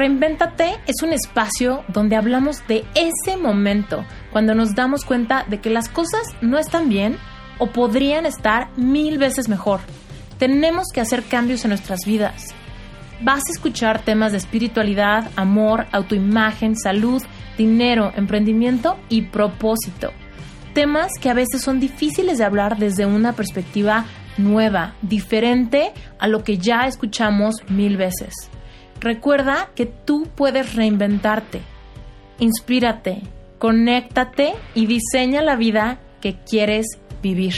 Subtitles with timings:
[0.00, 5.68] Reinvéntate es un espacio donde hablamos de ese momento, cuando nos damos cuenta de que
[5.68, 7.18] las cosas no están bien
[7.58, 9.80] o podrían estar mil veces mejor.
[10.38, 12.54] Tenemos que hacer cambios en nuestras vidas.
[13.20, 17.22] Vas a escuchar temas de espiritualidad, amor, autoimagen, salud,
[17.58, 20.12] dinero, emprendimiento y propósito.
[20.72, 24.06] Temas que a veces son difíciles de hablar desde una perspectiva
[24.38, 28.50] nueva, diferente a lo que ya escuchamos mil veces.
[29.00, 31.62] Recuerda que tú puedes reinventarte.
[32.38, 33.22] Inspírate,
[33.58, 36.86] conéctate y diseña la vida que quieres
[37.22, 37.54] vivir.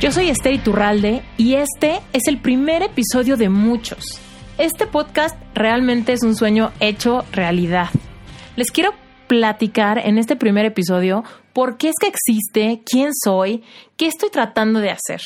[0.00, 4.02] Yo soy Esther Iturralde y este es el primer episodio de muchos.
[4.56, 7.90] Este podcast realmente es un sueño hecho realidad.
[8.56, 8.94] Les quiero
[9.26, 11.22] platicar en este primer episodio
[11.52, 13.62] por qué es que existe, quién soy,
[13.98, 15.20] qué estoy tratando de hacer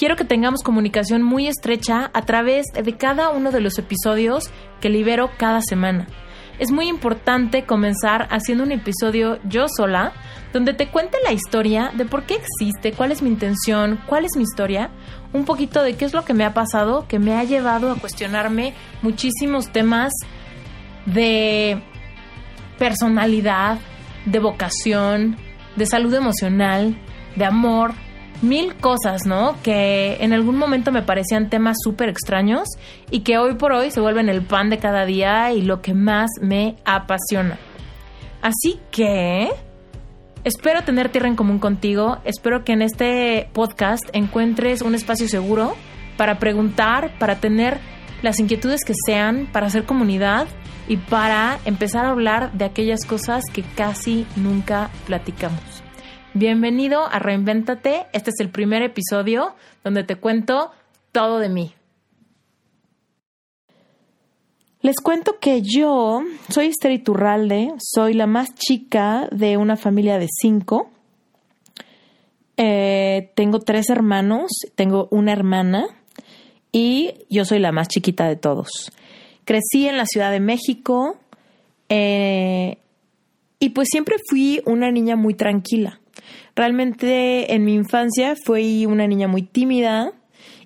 [0.00, 4.88] quiero que tengamos comunicación muy estrecha a través de cada uno de los episodios que
[4.88, 6.06] libero cada semana.
[6.58, 10.14] Es muy importante comenzar haciendo un episodio yo sola,
[10.54, 14.30] donde te cuente la historia de por qué existe, cuál es mi intención, cuál es
[14.36, 14.90] mi historia,
[15.34, 17.96] un poquito de qué es lo que me ha pasado, que me ha llevado a
[17.96, 18.72] cuestionarme
[19.02, 20.14] muchísimos temas
[21.04, 21.82] de
[22.78, 23.78] personalidad,
[24.24, 25.36] de vocación,
[25.76, 26.96] de salud emocional,
[27.36, 27.92] de amor,
[28.42, 29.56] mil cosas, ¿no?
[29.62, 32.68] Que en algún momento me parecían temas súper extraños
[33.10, 35.94] y que hoy por hoy se vuelven el pan de cada día y lo que
[35.94, 37.58] más me apasiona.
[38.42, 39.50] Así que
[40.44, 45.76] espero tener tierra en común contigo, espero que en este podcast encuentres un espacio seguro
[46.16, 47.78] para preguntar, para tener
[48.22, 50.46] las inquietudes que sean, para hacer comunidad
[50.88, 55.69] y para empezar a hablar de aquellas cosas que casi nunca platicamos.
[56.34, 58.06] Bienvenido a Reinvéntate.
[58.12, 60.70] Este es el primer episodio donde te cuento
[61.10, 61.74] todo de mí.
[64.80, 70.28] Les cuento que yo soy Esther Iturralde, soy la más chica de una familia de
[70.30, 70.92] cinco.
[72.56, 75.88] Eh, tengo tres hermanos, tengo una hermana
[76.70, 78.92] y yo soy la más chiquita de todos.
[79.44, 81.16] Crecí en la Ciudad de México
[81.88, 82.78] eh,
[83.58, 86.00] y pues siempre fui una niña muy tranquila.
[86.56, 90.12] Realmente en mi infancia fui una niña muy tímida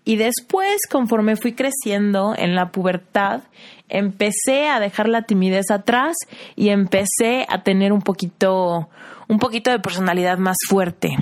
[0.05, 3.43] y después, conforme fui creciendo en la pubertad,
[3.89, 6.17] empecé a dejar la timidez atrás
[6.56, 8.89] y empecé a tener un poquito
[9.27, 11.17] un poquito de personalidad más fuerte.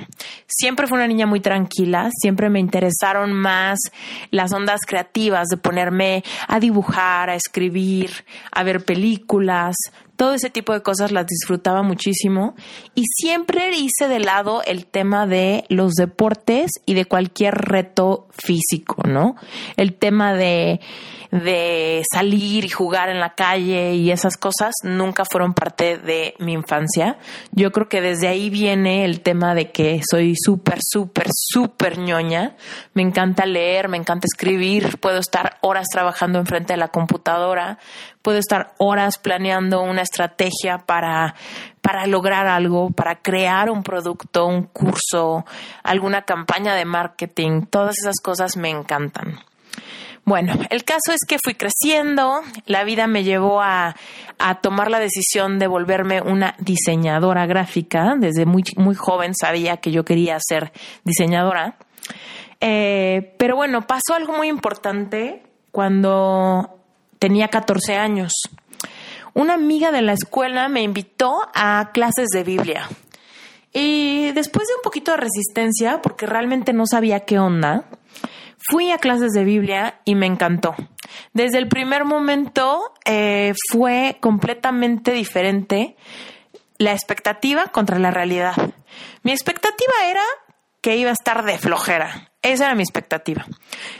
[0.49, 3.79] Siempre fui una niña muy tranquila, siempre me interesaron más
[4.31, 8.11] las ondas creativas de ponerme a dibujar, a escribir,
[8.51, 9.77] a ver películas,
[10.17, 12.55] todo ese tipo de cosas las disfrutaba muchísimo
[12.95, 19.03] y siempre hice de lado el tema de los deportes y de cualquier reto físico,
[19.07, 19.37] ¿no?
[19.77, 20.81] El tema de
[21.33, 26.53] de salir y jugar en la calle y esas cosas nunca fueron parte de mi
[26.53, 27.17] infancia.
[27.53, 32.55] Yo creo que desde ahí viene el tema de que soy súper, súper, súper ñoña.
[32.93, 37.79] Me encanta leer, me encanta escribir, puedo estar horas trabajando enfrente de la computadora,
[38.23, 41.35] puedo estar horas planeando una estrategia para,
[41.81, 45.45] para lograr algo, para crear un producto, un curso,
[45.83, 47.63] alguna campaña de marketing.
[47.69, 49.41] Todas esas cosas me encantan.
[50.25, 53.97] Bueno, el caso es que fui creciendo, la vida me llevó a,
[54.61, 58.15] tomar la decisión de volverme una diseñadora gráfica.
[58.19, 60.73] Desde muy, muy joven sabía que yo quería ser
[61.05, 61.77] diseñadora.
[62.61, 66.82] Eh, pero bueno, pasó algo muy importante cuando
[67.23, 68.33] tenía 14 años.
[69.33, 72.89] Una amiga de la escuela me invitó a clases de Biblia.
[73.73, 77.85] Y después de un poquito de resistencia, porque realmente no sabía qué onda,
[78.71, 80.77] Fui a clases de Biblia y me encantó.
[81.33, 85.97] Desde el primer momento eh, fue completamente diferente
[86.79, 88.55] la expectativa contra la realidad.
[89.25, 90.23] Mi expectativa era
[90.83, 92.29] que iba a estar de flojera.
[92.43, 93.47] Esa era mi expectativa.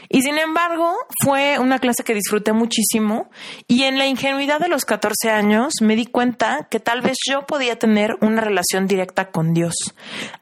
[0.09, 0.93] Y sin embargo,
[1.23, 3.31] fue una clase que disfruté muchísimo
[3.69, 7.45] y en la ingenuidad de los 14 años me di cuenta que tal vez yo
[7.47, 9.75] podía tener una relación directa con Dios,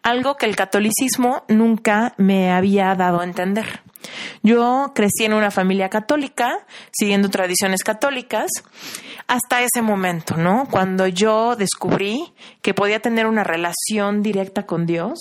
[0.01, 3.83] algo que el catolicismo nunca me había dado a entender.
[4.41, 8.49] Yo crecí en una familia católica, siguiendo tradiciones católicas,
[9.27, 10.67] hasta ese momento, ¿no?
[10.69, 15.19] Cuando yo descubrí que podía tener una relación directa con Dios,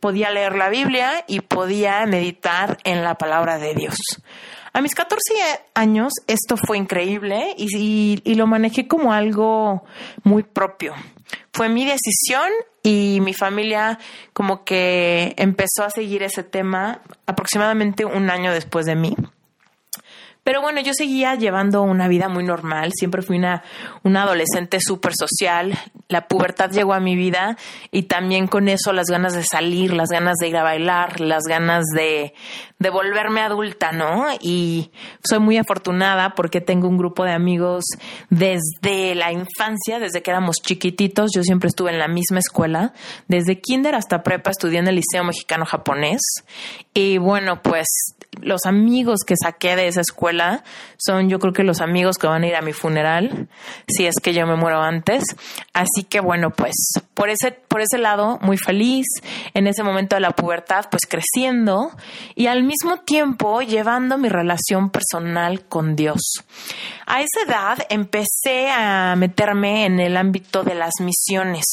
[0.00, 3.96] podía leer la Biblia y podía meditar en la palabra de Dios.
[4.72, 5.20] A mis 14
[5.74, 9.84] años esto fue increíble y, y, lo manejé como algo
[10.22, 10.94] muy propio.
[11.52, 12.50] Fue mi decisión
[12.82, 13.98] y mi familia
[14.32, 19.16] como que empezó a seguir ese tema aproximadamente un año después de mí.
[20.48, 23.62] Pero bueno, yo seguía llevando una vida muy normal, siempre fui una,
[24.02, 25.78] una adolescente súper social,
[26.08, 27.58] la pubertad llegó a mi vida
[27.90, 31.42] y también con eso las ganas de salir, las ganas de ir a bailar, las
[31.46, 32.32] ganas de,
[32.78, 34.24] de volverme adulta, ¿no?
[34.40, 34.90] Y
[35.22, 37.84] soy muy afortunada porque tengo un grupo de amigos
[38.30, 42.94] desde la infancia, desde que éramos chiquititos, yo siempre estuve en la misma escuela,
[43.26, 46.22] desde kinder hasta prepa estudié en el Liceo Mexicano Japonés.
[46.94, 47.86] Y bueno, pues
[48.40, 50.37] los amigos que saqué de esa escuela
[50.96, 53.48] son yo creo que los amigos que van a ir a mi funeral,
[53.88, 55.24] si es que yo me muero antes.
[55.72, 56.74] Así que bueno, pues
[57.14, 59.06] por ese, por ese lado, muy feliz
[59.54, 61.90] en ese momento de la pubertad, pues creciendo
[62.34, 66.20] y al mismo tiempo llevando mi relación personal con Dios.
[67.06, 71.64] A esa edad empecé a meterme en el ámbito de las misiones.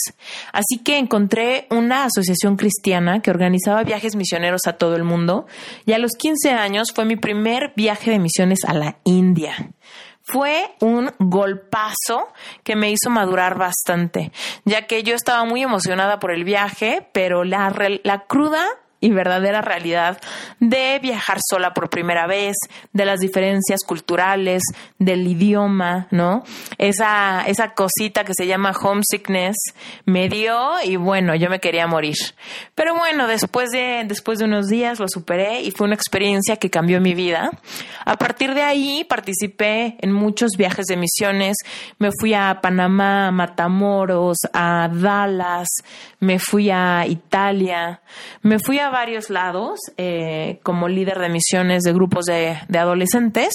[0.54, 5.46] Así que encontré una asociación cristiana que organizaba viajes misioneros a todo el mundo
[5.86, 9.72] y a los 15 años fue mi primer viaje de misiones a la India.
[10.22, 12.30] Fue un golpazo
[12.64, 14.32] que me hizo madurar bastante,
[14.64, 17.72] ya que yo estaba muy emocionada por el viaje, pero la,
[18.04, 18.66] la cruda
[19.00, 20.20] y verdadera realidad
[20.60, 22.56] de viajar sola por primera vez,
[22.94, 24.64] de las diferencias culturales,
[25.00, 26.44] del idioma, ¿no?
[26.78, 29.58] Esa, esa cosita que se llama homesickness
[30.06, 32.16] me dio y bueno, yo me quería morir.
[32.74, 36.70] Pero bueno, después de, después de unos días lo superé y fue una experiencia que
[36.70, 37.52] cambió mi vida.
[38.06, 41.58] A partir de ahí participé en muchos viajes de misiones.
[42.00, 45.68] Me fui a Panamá, a Matamoros, a Dallas,
[46.20, 48.02] me fui a Italia,
[48.42, 53.54] me fui a varios lados eh, como líder de misiones de grupos de, adolescentes.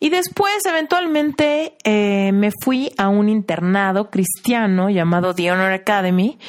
[0.00, 6.40] Y después, eventualmente, eh, me fui a un internado cristiano llamado The Honor Academy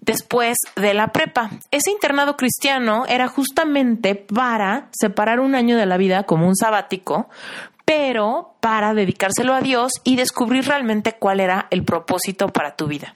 [0.00, 1.50] después de la prepa.
[1.70, 7.28] Ese internado cristiano era justamente para separar un año de la vida como un sabático,
[7.84, 13.14] pero para dedicárselo a Dios y descubrir realmente cuál era el propósito para tu vida.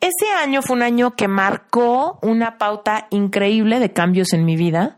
[0.00, 4.96] Ese año fue un año que marcó una pauta increíble de cambios en mi vida.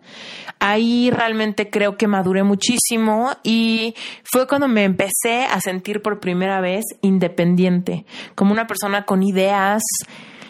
[0.58, 3.94] Ahí realmente creo que maduré muchísimo y
[4.25, 8.05] fue cuando me empecé a sentir por primera vez independiente,
[8.35, 9.82] como una persona con ideas,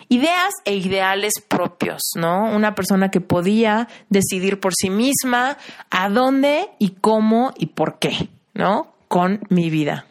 [0.08, 2.50] ideas e ideales propios, ¿no?
[2.50, 5.58] Una persona que podía decidir por sí misma
[5.90, 8.92] a dónde y cómo y por qué, ¿no?
[9.06, 10.09] Con mi vida.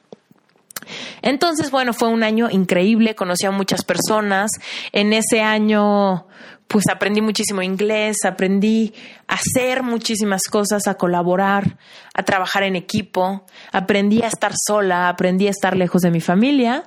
[1.21, 4.51] Entonces, bueno, fue un año increíble, conocí a muchas personas.
[4.91, 6.27] En ese año,
[6.69, 8.93] pues aprendí muchísimo inglés, aprendí
[9.27, 11.77] a hacer muchísimas cosas, a colaborar,
[12.13, 16.83] a trabajar en equipo, aprendí a estar sola, aprendí a estar lejos de mi familia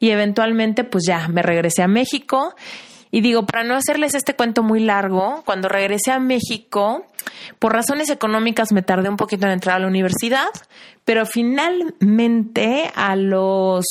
[0.00, 2.56] y eventualmente pues ya me regresé a México
[3.10, 7.06] y digo, para no hacerles este cuento muy largo, cuando regresé a México,
[7.58, 10.48] por razones económicas me tardé un poquito en entrar a la universidad,
[11.04, 13.84] pero finalmente a los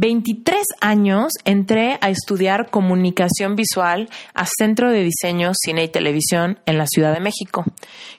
[0.00, 6.78] 23 años entré a estudiar comunicación visual a Centro de Diseño, Cine y Televisión en
[6.78, 7.64] la Ciudad de México,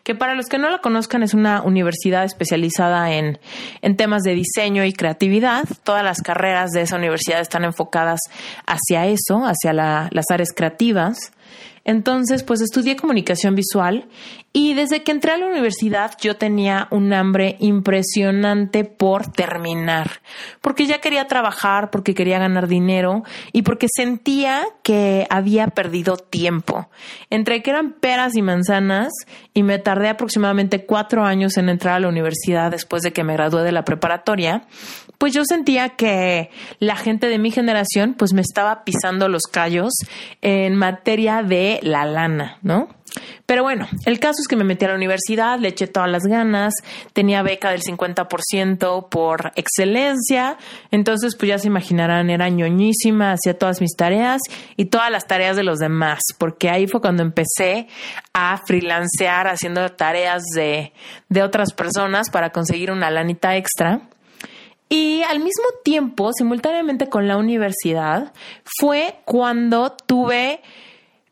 [0.03, 3.39] que para los que no la conozcan es una universidad especializada en,
[3.81, 5.63] en temas de diseño y creatividad.
[5.83, 8.19] Todas las carreras de esa universidad están enfocadas
[8.65, 11.31] hacia eso, hacia las áreas creativas.
[11.83, 14.07] Entonces, pues estudié comunicación visual
[14.51, 20.21] y desde que entré a la universidad yo tenía un hambre impresionante por terminar,
[20.61, 26.89] porque ya quería trabajar, porque quería ganar dinero y porque sentía que había perdido tiempo.
[27.29, 29.13] Entre que eran peras y manzanas
[29.53, 33.33] y me tardé aproximadamente cuatro años en entrar a la universidad después de que me
[33.33, 34.63] gradué de la preparatoria,
[35.19, 36.49] pues yo sentía que
[36.79, 39.93] la gente de mi generación pues me estaba pisando los callos
[40.41, 42.87] en materia de la lana, ¿no?
[43.45, 46.23] Pero bueno, el caso es que me metí a la universidad, le eché todas las
[46.23, 46.73] ganas,
[47.13, 50.57] tenía beca del 50% por excelencia,
[50.91, 54.41] entonces pues ya se imaginarán, era ñoñísima, hacía todas mis tareas
[54.77, 57.87] y todas las tareas de los demás, porque ahí fue cuando empecé
[58.33, 60.93] a freelancear haciendo tareas de,
[61.27, 64.01] de otras personas para conseguir una lanita extra.
[64.89, 68.33] Y al mismo tiempo, simultáneamente con la universidad,
[68.79, 70.61] fue cuando tuve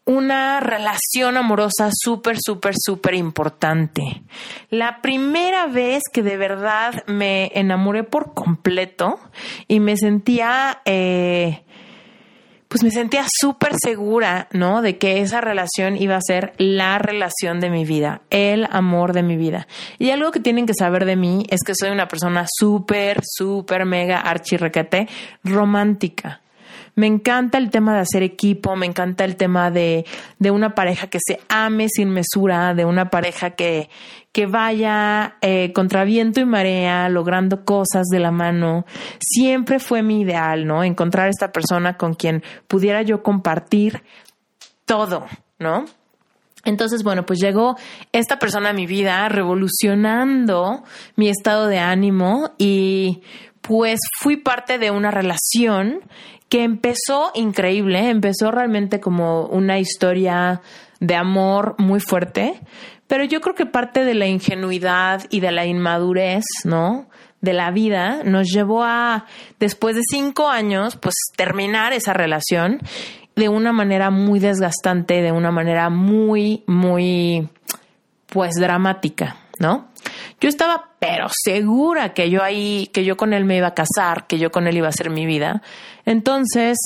[0.07, 4.23] una relación amorosa súper, súper, súper importante.
[4.69, 9.19] La primera vez que de verdad me enamoré por completo
[9.67, 11.65] y me sentía, eh,
[12.67, 14.81] pues me sentía súper segura, ¿no?
[14.81, 19.23] De que esa relación iba a ser la relación de mi vida, el amor de
[19.23, 19.67] mi vida.
[19.99, 23.85] Y algo que tienen que saber de mí es que soy una persona súper, súper,
[23.85, 25.07] mega, archirrequete
[25.43, 26.41] romántica
[26.95, 30.05] Me encanta el tema de hacer equipo, me encanta el tema de,
[30.39, 33.89] de una pareja que se ame sin mesura, de una pareja que,
[34.37, 38.85] que vaya eh, contra viento y marea, logrando cosas de la mano.
[39.19, 40.83] Siempre fue mi ideal, ¿no?
[40.83, 44.03] Encontrar esta persona con quien pudiera yo compartir
[44.85, 45.25] todo,
[45.57, 45.85] ¿no?
[46.65, 47.77] Entonces, bueno, pues llegó
[48.11, 50.83] esta persona a mi vida revolucionando
[51.15, 53.23] mi estado de ánimo y
[53.61, 56.01] pues fui parte de una relación
[56.47, 60.61] que empezó increíble, empezó realmente como una historia
[60.99, 62.59] de amor muy fuerte,
[63.07, 67.09] pero yo creo que parte de la ingenuidad y de la inmadurez, ¿no?
[67.41, 69.25] De la vida nos llevó a,
[69.59, 72.79] después de cinco años, pues terminar esa relación
[73.35, 77.47] de una manera muy desgastante, de una manera muy, muy,
[78.27, 79.87] pues dramática, ¿no?
[80.41, 84.27] Yo estaba, pero segura que yo ahí, que yo con él me iba a casar,
[84.27, 85.61] que yo con él iba a hacer mi vida.
[86.05, 86.77] Entonces,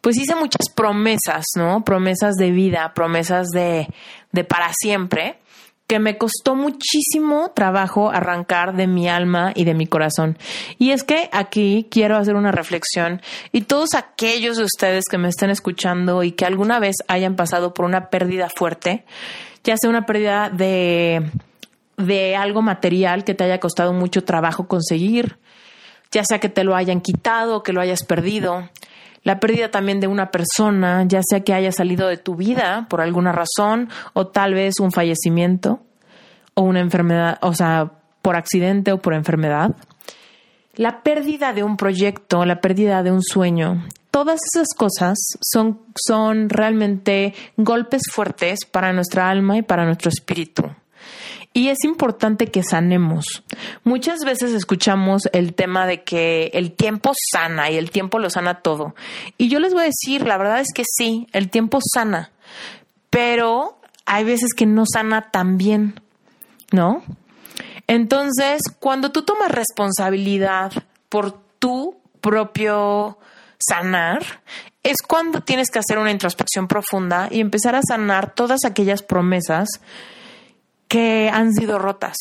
[0.00, 1.82] pues hice muchas promesas, ¿no?
[1.84, 3.88] Promesas de vida, promesas de,
[4.32, 5.38] de para siempre
[5.86, 10.38] que me costó muchísimo trabajo arrancar de mi alma y de mi corazón.
[10.78, 13.20] Y es que aquí quiero hacer una reflexión
[13.52, 17.74] y todos aquellos de ustedes que me estén escuchando y que alguna vez hayan pasado
[17.74, 19.04] por una pérdida fuerte,
[19.62, 21.30] ya sea una pérdida de,
[21.98, 25.38] de algo material que te haya costado mucho trabajo conseguir,
[26.10, 28.70] ya sea que te lo hayan quitado, que lo hayas perdido,
[29.24, 33.00] la pérdida también de una persona, ya sea que haya salido de tu vida por
[33.00, 35.80] alguna razón o tal vez un fallecimiento
[36.52, 37.90] o una enfermedad, o sea,
[38.22, 39.74] por accidente o por enfermedad.
[40.76, 46.48] La pérdida de un proyecto, la pérdida de un sueño, todas esas cosas son, son
[46.48, 50.64] realmente golpes fuertes para nuestra alma y para nuestro espíritu.
[51.56, 53.44] Y es importante que sanemos.
[53.84, 58.60] Muchas veces escuchamos el tema de que el tiempo sana y el tiempo lo sana
[58.60, 58.96] todo.
[59.38, 62.32] Y yo les voy a decir, la verdad es que sí, el tiempo sana,
[63.08, 66.00] pero hay veces que no sana tan bien,
[66.72, 67.04] ¿no?
[67.86, 70.72] Entonces, cuando tú tomas responsabilidad
[71.08, 73.16] por tu propio
[73.58, 74.24] sanar,
[74.82, 79.68] es cuando tienes que hacer una introspección profunda y empezar a sanar todas aquellas promesas
[80.88, 82.16] que han sido rotas.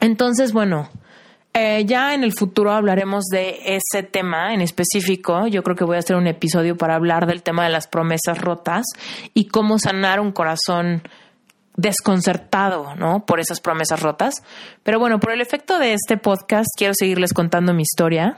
[0.00, 0.88] Entonces, bueno,
[1.54, 5.46] eh, ya en el futuro hablaremos de ese tema en específico.
[5.46, 8.38] Yo creo que voy a hacer un episodio para hablar del tema de las promesas
[8.38, 8.84] rotas
[9.34, 11.02] y cómo sanar un corazón
[11.78, 13.24] desconcertado, ¿no?
[13.24, 14.34] Por esas promesas rotas.
[14.82, 18.36] Pero bueno, por el efecto de este podcast, quiero seguirles contando mi historia.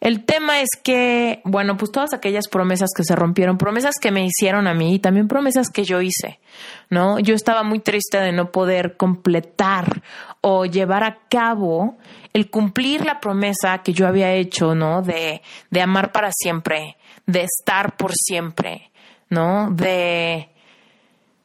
[0.00, 4.24] El tema es que, bueno, pues todas aquellas promesas que se rompieron, promesas que me
[4.24, 6.40] hicieron a mí y también promesas que yo hice,
[6.88, 7.18] ¿no?
[7.18, 10.02] Yo estaba muy triste de no poder completar
[10.40, 11.98] o llevar a cabo
[12.32, 15.02] el cumplir la promesa que yo había hecho, ¿no?
[15.02, 16.96] De, de amar para siempre,
[17.26, 18.90] de estar por siempre,
[19.28, 19.70] ¿no?
[19.70, 20.49] De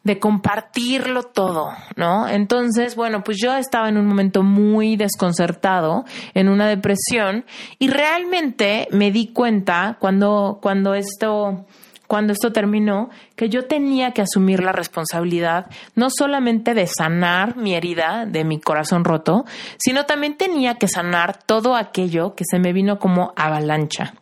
[0.06, 2.30] de compartirlo todo, ¿no?
[2.30, 7.44] Entonces, bueno, pues yo estaba en un momento muy desconcertado, en una depresión,
[7.80, 11.66] y realmente me di cuenta cuando, cuando esto
[12.08, 17.76] cuando esto terminó, que yo tenía que asumir la responsabilidad no solamente de sanar mi
[17.76, 19.46] herida de mi corazón roto,
[19.78, 24.14] sino también tenía que sanar todo aquello que se me vino como avalancha.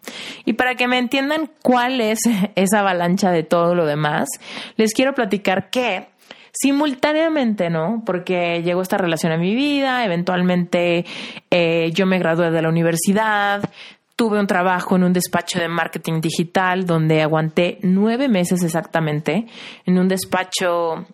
[0.46, 2.20] Y para que me entiendan cuál es
[2.56, 4.30] esa avalancha de todo lo demás,
[4.76, 6.08] les quiero platicar que
[6.54, 8.04] simultáneamente, ¿no?
[8.06, 11.06] Porque llegó esta relación a mi vida, eventualmente
[11.50, 13.64] eh, yo me gradué de la universidad,
[14.16, 19.48] Tuve un trabajo en un despacho de marketing digital donde aguanté nueve meses exactamente
[19.86, 21.08] en un despacho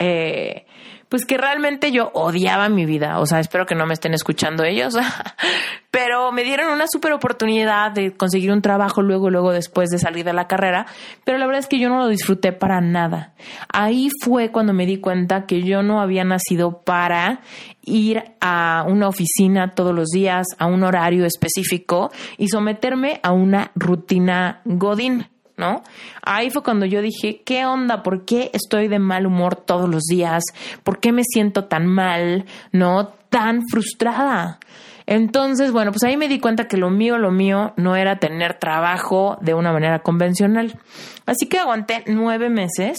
[0.00, 0.66] eh,
[1.10, 3.18] pues que realmente yo odiaba mi vida.
[3.18, 4.94] O sea, espero que no me estén escuchando ellos,
[5.90, 10.24] pero me dieron una super oportunidad de conseguir un trabajo luego, luego después de salir
[10.24, 10.86] de la carrera,
[11.24, 13.34] pero la verdad es que yo no lo disfruté para nada.
[13.72, 17.40] Ahí fue cuando me di cuenta que yo no había nacido para
[17.82, 23.72] ir a una oficina todos los días, a un horario específico y someterme a una
[23.74, 25.26] rutina godín.
[25.60, 25.84] ¿No?
[26.22, 28.02] Ahí fue cuando yo dije, ¿qué onda?
[28.02, 30.42] ¿Por qué estoy de mal humor todos los días?
[30.82, 32.46] ¿Por qué me siento tan mal?
[32.72, 33.12] ¿No?
[33.28, 34.58] Tan frustrada.
[35.06, 38.54] Entonces, bueno, pues ahí me di cuenta que lo mío, lo mío no era tener
[38.54, 40.78] trabajo de una manera convencional.
[41.26, 42.96] Así que aguanté nueve meses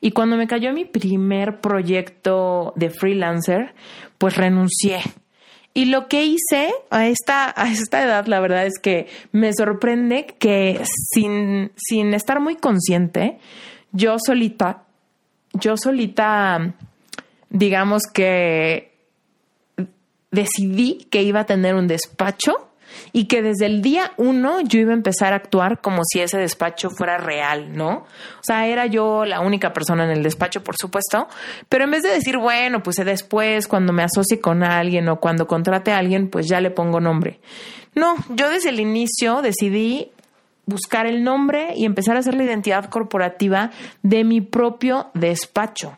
[0.00, 3.74] y cuando me cayó mi primer proyecto de freelancer,
[4.18, 5.00] pues renuncié.
[5.76, 10.24] Y lo que hice a esta, a esta edad, la verdad es que me sorprende
[10.38, 10.80] que
[11.12, 13.36] sin, sin estar muy consciente,
[13.92, 14.84] yo solita,
[15.52, 16.72] yo solita,
[17.50, 18.96] digamos que
[20.30, 22.70] decidí que iba a tener un despacho
[23.12, 26.38] y que desde el día uno yo iba a empezar a actuar como si ese
[26.38, 27.90] despacho fuera real, ¿no?
[27.98, 31.28] O sea, era yo la única persona en el despacho, por supuesto,
[31.68, 35.46] pero en vez de decir, bueno, pues después, cuando me asocie con alguien o cuando
[35.46, 37.40] contrate a alguien, pues ya le pongo nombre.
[37.94, 40.10] No, yo desde el inicio decidí
[40.66, 43.70] buscar el nombre y empezar a hacer la identidad corporativa
[44.02, 45.96] de mi propio despacho.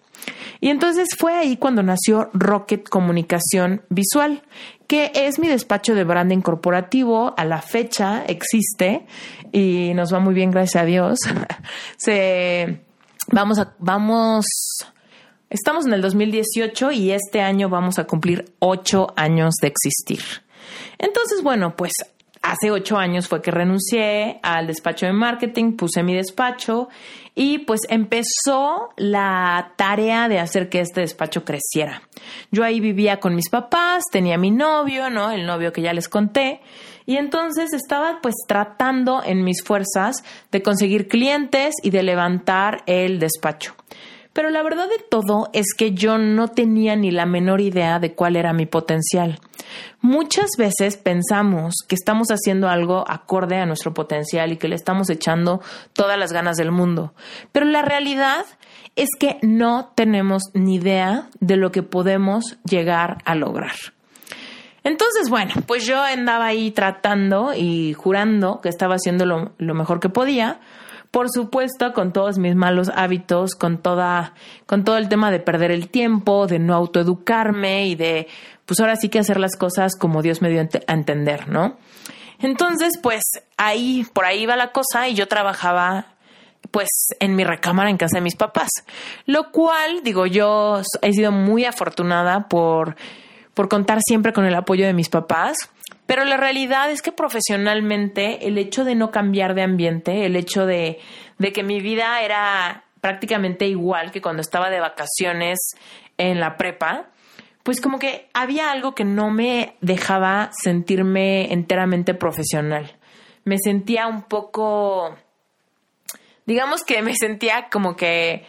[0.61, 4.43] Y entonces fue ahí cuando nació Rocket Comunicación Visual,
[4.87, 7.35] que es mi despacho de branding corporativo.
[7.37, 9.07] A la fecha existe
[9.53, 11.19] y nos va muy bien, gracias a Dios.
[11.97, 12.81] Se,
[13.31, 14.47] vamos vamos,
[15.51, 20.21] estamos en el 2018 y este año vamos a cumplir ocho años de existir.
[20.99, 21.93] Entonces, bueno, pues
[22.51, 26.89] hace ocho años fue que renuncié al despacho de marketing, puse mi despacho
[27.35, 32.03] y pues empezó la tarea de hacer que este despacho creciera.
[32.51, 35.31] Yo ahí vivía con mis papás, tenía mi novio, ¿no?
[35.31, 36.61] El novio que ya les conté.
[37.07, 43.19] Y entonces estaba pues tratando en mis fuerzas de conseguir clientes y de levantar el
[43.19, 43.75] despacho.
[44.33, 48.15] Pero la verdad de todo es que yo no tenía ni la menor idea de
[48.15, 49.41] cuál era mi potencial.
[50.01, 55.11] Muchas veces pensamos que estamos haciendo algo acorde a nuestro potencial y que le estamos
[55.11, 55.61] echando
[55.93, 57.15] todas las ganas del mundo.
[57.53, 58.47] Pero la realidad
[58.97, 63.77] es que no tenemos ni idea de lo que podemos llegar a lograr.
[64.85, 70.01] Entonces, bueno, pues yo andaba ahí tratando y jurando que estaba haciendo lo, lo mejor
[70.01, 70.61] que podía,
[71.11, 74.35] por supuesto, con todos mis malos hábitos, con toda,
[74.67, 78.29] con todo el tema de perder el tiempo, de no autoeducarme y de,
[78.69, 81.77] pues ahora sí que hacer las cosas como Dios me dio a entender, ¿no?
[82.39, 83.25] Entonces, pues
[83.57, 86.15] ahí, por ahí va la cosa y yo trabajaba
[86.71, 88.69] pues en mi recámara en casa de mis papás,
[89.27, 92.95] lo cual, digo, yo he sido muy afortunada por,
[93.55, 95.57] por contar siempre con el apoyo de mis papás
[96.09, 100.65] pero la realidad es que profesionalmente el hecho de no cambiar de ambiente, el hecho
[100.65, 101.01] de,
[101.53, 105.59] que mi vida era prácticamente igual que cuando estaba de vacaciones
[106.17, 107.09] en la prepa,
[107.69, 112.97] pues como que había algo que no me dejaba sentirme enteramente profesional.
[113.45, 115.15] Me sentía un poco,
[116.47, 118.47] digamos que me sentía como que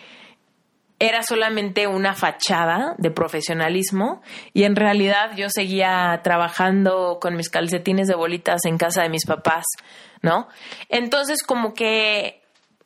[0.99, 4.21] era solamente una fachada de profesionalismo
[4.53, 9.25] y en realidad yo seguía trabajando con mis calcetines de bolitas en casa de mis
[9.25, 9.65] papás,
[10.21, 10.47] ¿no?
[10.87, 12.38] Entonces como que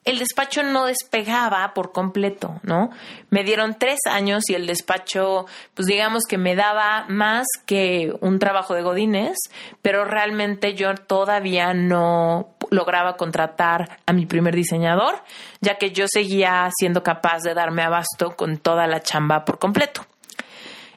[0.05, 2.89] el despacho no despegaba por completo, ¿no?
[3.29, 8.39] Me dieron tres años y el despacho, pues digamos que me daba más que un
[8.39, 9.37] trabajo de godines,
[9.81, 15.23] pero realmente yo todavía no lograba contratar a mi primer diseñador,
[15.61, 20.05] ya que yo seguía siendo capaz de darme abasto con toda la chamba por completo.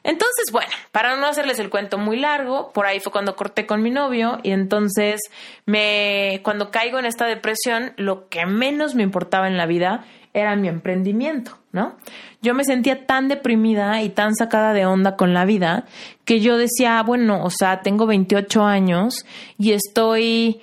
[0.07, 3.83] Entonces, bueno, para no hacerles el cuento muy largo, por ahí fue cuando corté con
[3.83, 5.19] mi novio y entonces
[5.65, 10.55] me cuando caigo en esta depresión, lo que menos me importaba en la vida era
[10.55, 11.97] mi emprendimiento, ¿no?
[12.41, 15.83] Yo me sentía tan deprimida y tan sacada de onda con la vida
[16.23, 19.25] que yo decía, bueno, o sea, tengo 28 años
[19.57, 20.61] y estoy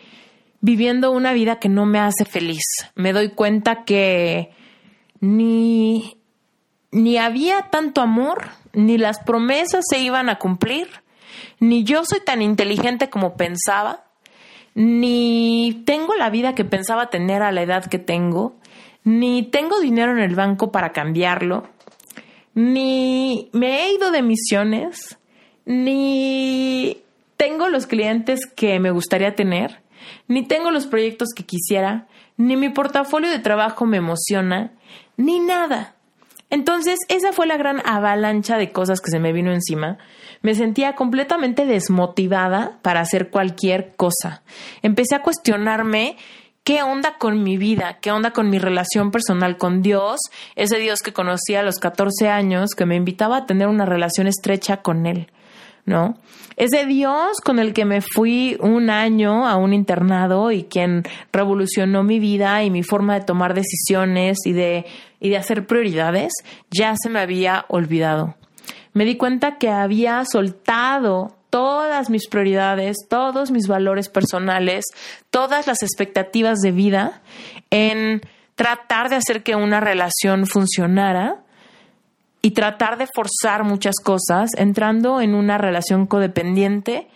[0.63, 2.65] viviendo una vida que no me hace feliz.
[2.95, 4.53] Me doy cuenta que
[5.21, 6.17] ni,
[6.93, 10.89] ni había tanto amor, ni las promesas se iban a cumplir,
[11.61, 14.05] ni yo soy tan inteligente como pensaba,
[14.75, 18.57] ni tengo la vida que pensaba tener a la edad que tengo,
[19.05, 21.69] ni tengo dinero en el banco para cambiarlo,
[22.55, 25.19] ni me he ido de misiones,
[25.65, 27.03] ni
[27.37, 29.83] tengo los clientes que me gustaría tener,
[30.29, 32.07] ni tengo los proyectos que quisiera,
[32.37, 34.73] ni mi portafolio de trabajo me emociona,
[35.17, 35.95] ni nada.
[36.51, 39.99] Entonces, esa fue la gran avalancha de cosas que se me vino encima.
[40.43, 44.43] Me sentía completamente desmotivada para hacer cualquier cosa.
[44.83, 46.17] Empecé a cuestionarme
[46.63, 50.21] qué onda con mi vida, qué onda con mi relación personal con Dios,
[50.55, 54.27] ese Dios que conocí a los 14 años, que me invitaba a tener una relación
[54.27, 55.29] estrecha con Él.
[55.87, 56.17] ¿no?
[56.57, 62.03] Ese Dios con el que me fui un año a un internado y quien revolucionó
[62.05, 64.87] mi vida y mi forma de tomar decisiones y de,
[65.21, 66.33] y de hacer prioridades,
[66.71, 68.37] ya se me había olvidado.
[68.93, 74.85] Me di cuenta que había soltado todas mis prioridades, todos mis valores personales,
[75.31, 77.23] todas las expectativas de vida
[77.71, 78.23] en
[78.55, 81.44] tratar de hacer que una relación funcionara
[82.45, 87.09] y tratar de forzar muchas cosas, entrando en una relación codependiente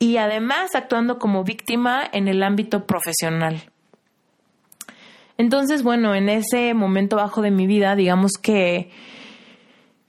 [0.00, 3.70] y además actuando como víctima en el ámbito profesional.
[5.38, 8.90] Entonces, bueno, en ese momento bajo de mi vida, digamos que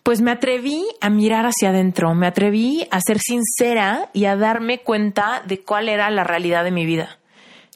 [0.01, 4.80] pues me atreví a mirar hacia adentro, me atreví a ser sincera y a darme
[4.80, 7.19] cuenta de cuál era la realidad de mi vida.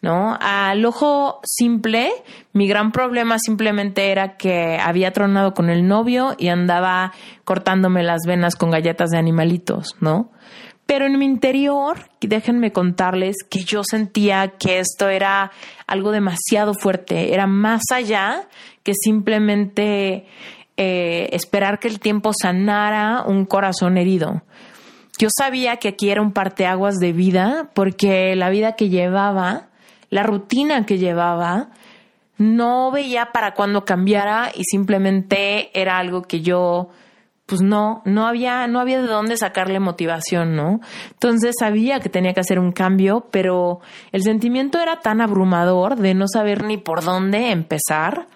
[0.02, 0.38] ¿No?
[0.40, 2.10] Al ojo simple,
[2.54, 7.12] mi gran problema simplemente era que había tronado con el novio y andaba
[7.44, 10.32] cortándome las venas con galletas de animalitos, ¿no?
[10.90, 15.52] Pero en mi interior, déjenme contarles que yo sentía que esto era
[15.86, 18.48] algo demasiado fuerte, era más allá
[18.82, 20.26] que simplemente
[20.78, 24.42] eh, esperar que el tiempo sanara un corazón herido.
[25.20, 29.69] Yo sabía que aquí era un parteaguas de vida porque la vida que llevaba,
[30.10, 31.70] la rutina que llevaba,
[32.38, 36.90] no veía para cuándo cambiara y simplemente era algo que yo
[37.50, 40.82] pues no, no había, no había de dónde sacarle motivación, ¿no?
[41.12, 46.14] Entonces sabía que tenía que hacer un cambio, pero el sentimiento era tan abrumador de
[46.14, 48.28] no saber ni por dónde empezar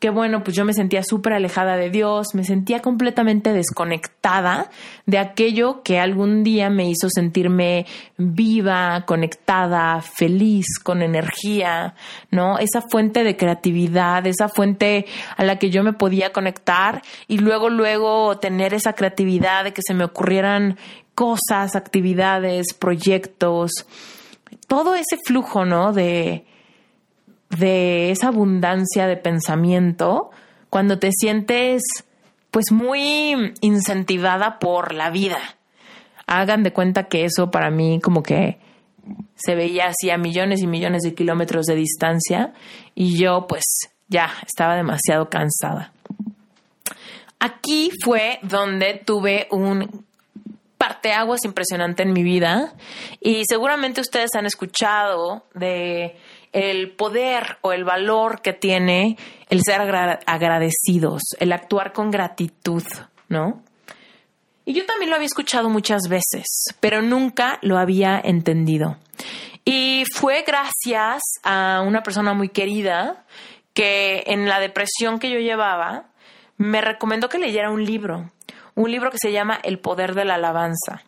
[0.00, 4.70] que bueno, pues yo me sentía súper alejada de Dios, me sentía completamente desconectada
[5.06, 7.86] de aquello que algún día me hizo sentirme
[8.18, 11.94] viva, conectada, feliz, con energía,
[12.30, 12.58] ¿no?
[12.58, 15.06] Esa fuente de creatividad, esa fuente
[15.36, 19.82] a la que yo me podía conectar y luego, luego tener esa creatividad de que
[19.86, 20.76] se me ocurrieran
[21.14, 23.70] cosas, actividades, proyectos,
[24.68, 25.92] todo ese flujo, ¿no?
[25.92, 26.44] De,
[27.50, 30.30] de esa abundancia de pensamiento
[30.70, 31.82] cuando te sientes
[32.50, 35.38] pues muy incentivada por la vida.
[36.26, 38.58] Hagan de cuenta que eso para mí como que
[39.36, 42.52] se veía así a millones y millones de kilómetros de distancia
[42.94, 43.64] y yo pues
[44.08, 45.92] ya estaba demasiado cansada.
[47.38, 50.04] Aquí fue donde tuve un
[50.78, 52.74] parteaguas impresionante en mi vida
[53.20, 56.16] y seguramente ustedes han escuchado de
[56.56, 59.18] el poder o el valor que tiene
[59.50, 62.82] el ser agradecidos, el actuar con gratitud,
[63.28, 63.62] ¿no?
[64.64, 66.46] Y yo también lo había escuchado muchas veces,
[66.80, 68.96] pero nunca lo había entendido.
[69.66, 73.26] Y fue gracias a una persona muy querida
[73.74, 76.06] que en la depresión que yo llevaba
[76.56, 78.30] me recomendó que leyera un libro
[78.76, 81.02] un libro que se llama El poder de la alabanza.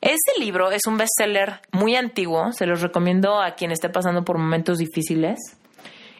[0.00, 4.38] Este libro es un bestseller muy antiguo, se los recomiendo a quien esté pasando por
[4.38, 5.38] momentos difíciles.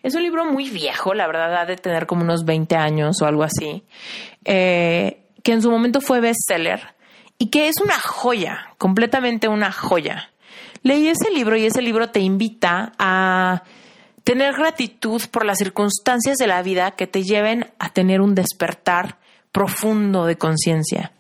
[0.03, 3.27] Es un libro muy viejo, la verdad, ha de tener como unos 20 años o
[3.27, 3.85] algo así,
[4.45, 6.95] eh, que en su momento fue bestseller
[7.39, 10.31] y que es una joya, completamente una joya.
[10.83, 13.63] Leí ese libro y ese libro te invita a
[14.25, 19.17] tener gratitud por las circunstancias de la vida que te lleven a tener un despertar
[19.53, 21.13] profundo de conciencia.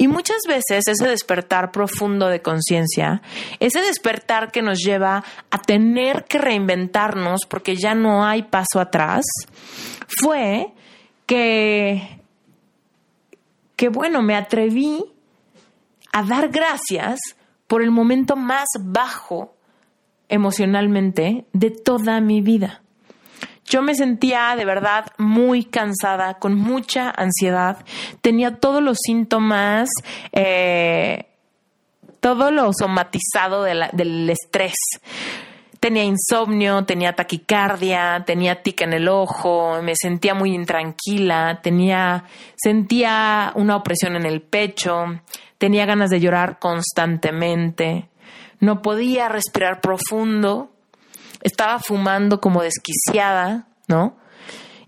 [0.00, 3.20] Y muchas veces ese despertar profundo de conciencia,
[3.58, 9.26] ese despertar que nos lleva a tener que reinventarnos porque ya no hay paso atrás,
[10.22, 10.72] fue
[11.26, 12.18] que,
[13.76, 15.04] que bueno, me atreví
[16.14, 17.20] a dar gracias
[17.66, 19.54] por el momento más bajo
[20.30, 22.80] emocionalmente de toda mi vida.
[23.66, 27.84] Yo me sentía de verdad muy cansada, con mucha ansiedad.
[28.20, 29.88] Tenía todos los síntomas,
[30.32, 31.26] eh,
[32.20, 34.74] todo lo somatizado del estrés.
[35.80, 43.50] Tenía insomnio, tenía taquicardia, tenía tic en el ojo, me sentía muy intranquila, tenía, sentía
[43.54, 45.06] una opresión en el pecho,
[45.56, 48.10] tenía ganas de llorar constantemente,
[48.58, 50.70] no podía respirar profundo
[51.42, 54.16] estaba fumando como desquiciada, ¿no?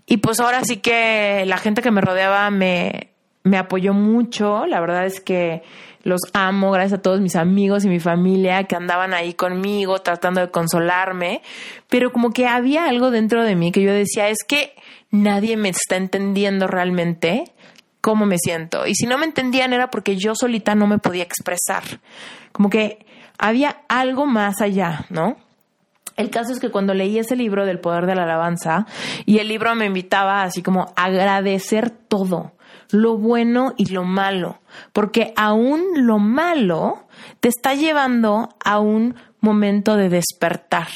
[0.05, 3.13] Y pues ahora sí que la gente que me rodeaba me,
[3.43, 4.65] me apoyó mucho.
[4.65, 5.63] La verdad es que
[6.03, 10.41] los amo, gracias a todos mis amigos y mi familia que andaban ahí conmigo tratando
[10.41, 11.41] de consolarme.
[11.89, 14.73] Pero como que había algo dentro de mí que yo decía, es que
[15.11, 17.45] nadie me está entendiendo realmente
[18.01, 18.85] cómo me siento.
[18.85, 21.83] Y si no me entendían era porque yo solita no me podía expresar.
[22.51, 23.05] Como que
[23.37, 25.37] había algo más allá, ¿no?
[26.15, 28.85] El caso es que cuando leí ese libro del poder de la alabanza
[29.25, 32.53] y el libro me invitaba así como a agradecer todo,
[32.91, 34.59] lo bueno y lo malo,
[34.91, 37.07] porque aún lo malo
[37.39, 40.87] te está llevando a un momento de despertar,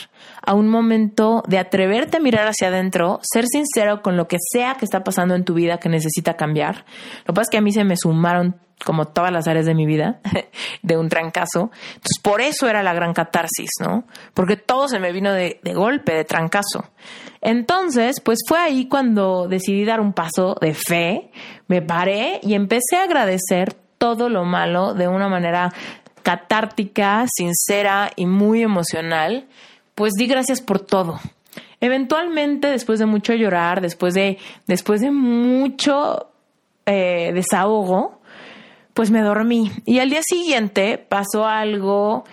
[0.48, 4.76] a un momento de atreverte a mirar hacia adentro, ser sincero con lo que sea
[4.76, 6.86] que está pasando en tu vida que necesita cambiar.
[7.26, 8.56] Lo que pasa es que a mí se me sumaron
[8.86, 10.22] como todas las áreas de mi vida,
[10.84, 11.70] de un trancazo.
[11.96, 14.06] Entonces, por eso era la gran catarsis, ¿no?
[14.34, 16.86] Porque todo se me vino de, de, golpe, de trancazo.
[17.42, 21.30] Entonces, pues fue ahí cuando decidí dar un paso de fe,
[21.68, 25.74] me paré y empecé a agradecer todo lo malo de una manera
[26.24, 29.48] catártica, sincera y muy emocional.
[29.98, 31.20] Pues di gracias por todo.
[31.82, 36.30] Eventualmente, después de mucho llorar, después de, después de mucho
[36.86, 38.22] eh, desahogo,
[38.94, 39.72] pues me dormí.
[39.86, 42.26] Y al día siguiente pasó algo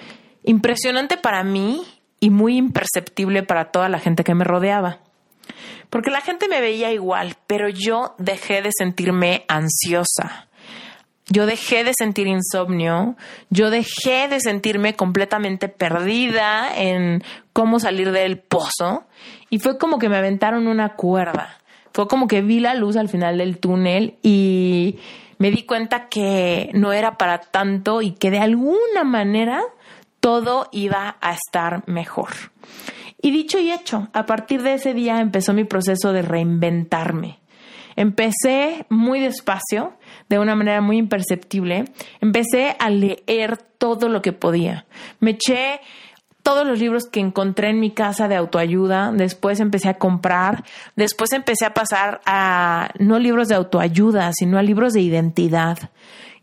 [0.42, 1.80] impresionante para mí
[2.20, 4.98] y muy imperceptible para toda la gente que me rodeaba.
[5.88, 10.48] Porque la gente me veía igual, pero yo dejé de sentirme ansiosa.
[11.30, 13.16] Yo dejé de sentir insomnio,
[13.48, 17.22] yo dejé de sentirme completamente perdida en
[17.54, 19.04] cómo salir del pozo
[19.48, 21.60] y fue como que me aventaron una cuerda.
[21.92, 24.98] Fue como que vi la luz al final del túnel y
[25.38, 29.62] me di cuenta que no era para tanto y que de alguna manera
[30.20, 32.30] todo iba a estar mejor.
[33.22, 37.38] Y dicho y hecho, a partir de ese día empezó mi proceso de reinventarme.
[37.96, 39.94] Empecé muy despacio,
[40.34, 41.84] de una manera muy imperceptible.
[42.20, 44.86] Empecé a leer todo lo que podía.
[45.20, 45.80] Me eché
[46.44, 50.62] todos los libros que encontré en mi casa de autoayuda, después empecé a comprar,
[50.94, 55.78] después empecé a pasar a no libros de autoayuda, sino a libros de identidad.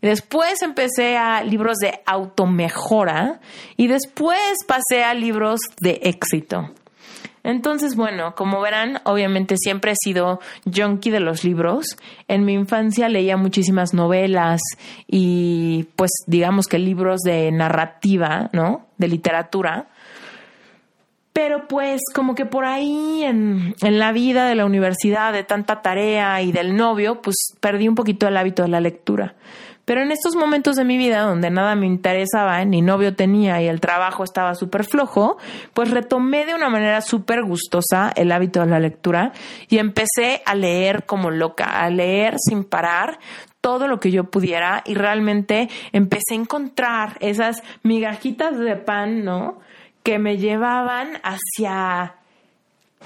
[0.02, 3.40] Después empecé a libros de automejora
[3.76, 6.72] y después pasé a libros de éxito.
[7.44, 10.40] Entonces, bueno, como verán, obviamente siempre he sido
[10.72, 11.96] junkie de los libros.
[12.28, 14.60] En mi infancia leía muchísimas novelas
[15.08, 18.86] y pues digamos que libros de narrativa, ¿no?
[18.96, 19.88] De literatura.
[21.32, 25.80] Pero pues como que por ahí en, en, la vida de la universidad, de tanta
[25.80, 29.34] tarea y del novio, pues perdí un poquito el hábito de la lectura.
[29.84, 33.66] Pero en estos momentos de mi vida donde nada me interesaba, ni novio tenía y
[33.66, 35.38] el trabajo estaba súper flojo,
[35.74, 39.32] pues retomé de una manera súper gustosa el hábito de la lectura
[39.68, 43.18] y empecé a leer como loca, a leer sin parar
[43.60, 49.60] todo lo que yo pudiera y realmente empecé a encontrar esas migajitas de pan, ¿no?
[50.02, 52.16] Que me llevaban hacia,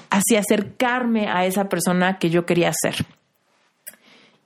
[0.09, 3.05] hacia acercarme a esa persona que yo quería ser.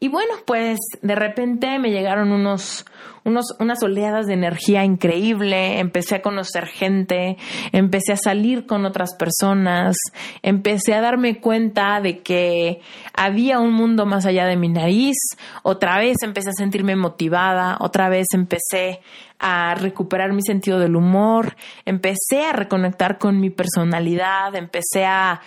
[0.03, 2.87] Y bueno, pues de repente me llegaron unos,
[3.23, 7.37] unos, unas oleadas de energía increíble, empecé a conocer gente,
[7.71, 9.95] empecé a salir con otras personas,
[10.41, 12.81] empecé a darme cuenta de que
[13.13, 15.17] había un mundo más allá de mi nariz,
[15.61, 19.01] otra vez empecé a sentirme motivada, otra vez empecé
[19.37, 25.41] a recuperar mi sentido del humor, empecé a reconectar con mi personalidad, empecé a,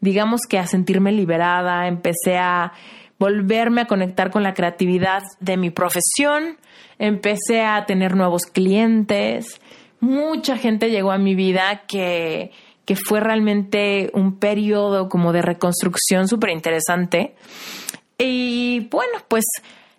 [0.00, 2.72] digamos que a sentirme liberada, empecé a
[3.18, 6.58] volverme a conectar con la creatividad de mi profesión,
[6.98, 9.60] empecé a tener nuevos clientes,
[10.00, 12.52] mucha gente llegó a mi vida que,
[12.84, 17.34] que fue realmente un periodo como de reconstrucción súper interesante.
[18.18, 19.44] Y bueno, pues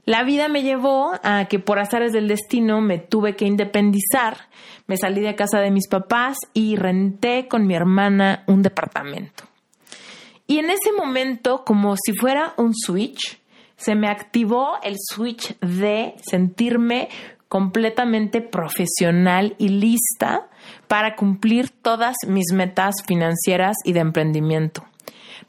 [0.06, 4.48] la vida me llevó a que por azares del destino me tuve que independizar,
[4.88, 9.47] me salí de casa de mis papás y renté con mi hermana un departamento.
[10.48, 13.40] Y en ese momento, como si fuera un switch,
[13.76, 17.10] se me activó el switch de sentirme
[17.50, 20.48] completamente profesional y lista
[20.88, 24.84] para cumplir todas mis metas financieras y de emprendimiento.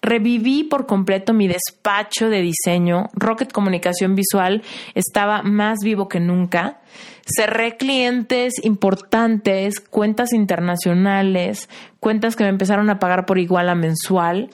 [0.01, 4.63] Reviví por completo mi despacho de diseño, Rocket Comunicación Visual
[4.95, 6.81] estaba más vivo que nunca.
[7.27, 14.51] Cerré clientes importantes, cuentas internacionales, cuentas que me empezaron a pagar por igual a mensual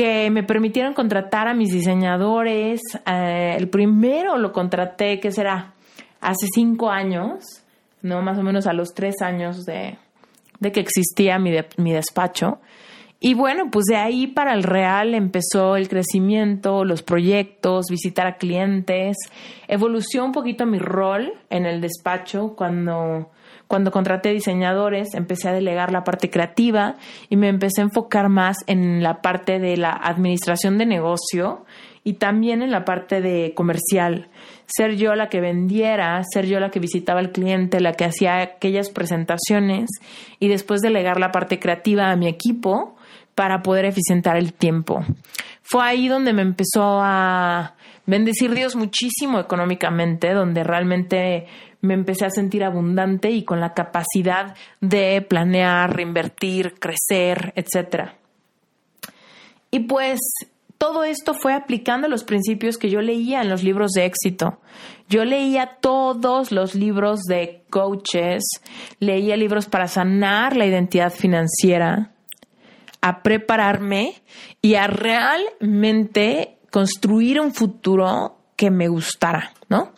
[0.00, 2.80] que me permitieron contratar a mis diseñadores.
[3.04, 5.74] Eh, el primero lo contraté, que será?
[6.22, 7.62] Hace cinco años,
[8.00, 9.98] no más o menos a los tres años de,
[10.58, 12.60] que existía mi, mi despacho.
[13.20, 18.38] Y bueno, pues de ahí para el real empezó el crecimiento, los proyectos, visitar a
[18.38, 19.18] clientes.
[19.68, 23.28] Evolucionó un poquito mi rol en el despacho cuando
[23.70, 26.96] cuando contraté diseñadores, empecé a delegar la parte creativa
[27.28, 31.64] y me empecé a enfocar más en la parte de la administración de negocio
[32.02, 34.26] y también en la parte de comercial.
[34.66, 38.42] Ser yo la que vendiera, ser yo la que visitaba al cliente, la que hacía
[38.42, 39.88] aquellas presentaciones
[40.40, 42.96] y después delegar la parte creativa a mi equipo
[43.36, 45.04] para poder eficientar el tiempo.
[45.62, 51.46] Fue ahí donde me empezó a bendecir Dios muchísimo económicamente, donde realmente
[51.80, 58.10] me empecé a sentir abundante y con la capacidad de planear, reinvertir, crecer, etc.
[59.70, 60.20] Y pues
[60.80, 64.60] todo esto fue aplicando los principios que yo leía en los libros de éxito.
[65.08, 68.42] Yo leía todos los libros de coaches,
[68.98, 72.12] leía libros para sanar la identidad financiera,
[73.02, 74.22] a prepararme
[74.62, 79.94] y a realmente construir un futuro que me gustara, ¿no?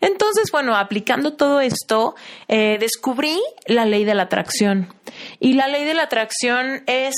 [0.00, 2.16] Entonces, bueno, aplicando todo esto,
[2.48, 4.92] eh, descubrí la ley de la atracción.
[5.38, 7.14] Y la ley de la atracción es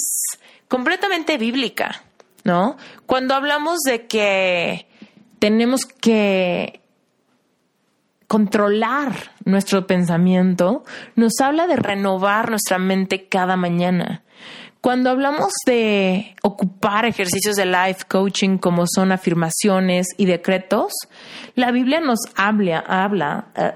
[0.68, 2.02] completamente bíblica,
[2.44, 2.76] ¿no?
[3.06, 4.86] Cuando hablamos de que
[5.38, 6.82] tenemos que
[8.28, 10.84] controlar nuestro pensamiento,
[11.16, 14.24] nos habla de renovar nuestra mente cada mañana.
[14.82, 20.92] Cuando hablamos de ocupar ejercicios de life coaching como son afirmaciones y decretos,
[21.54, 23.74] la Biblia nos habla, habla, eh,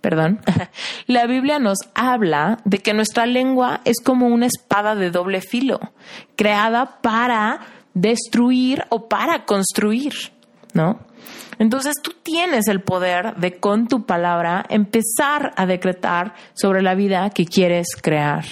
[0.00, 0.40] perdón,
[1.08, 5.80] la Biblia nos habla de que nuestra lengua es como una espada de doble filo,
[6.36, 7.58] creada para
[7.94, 10.14] destruir o para construir,
[10.74, 11.00] ¿no?
[11.58, 17.30] Entonces tú tienes el poder de con tu palabra empezar a decretar sobre la vida
[17.30, 18.44] que quieres crear.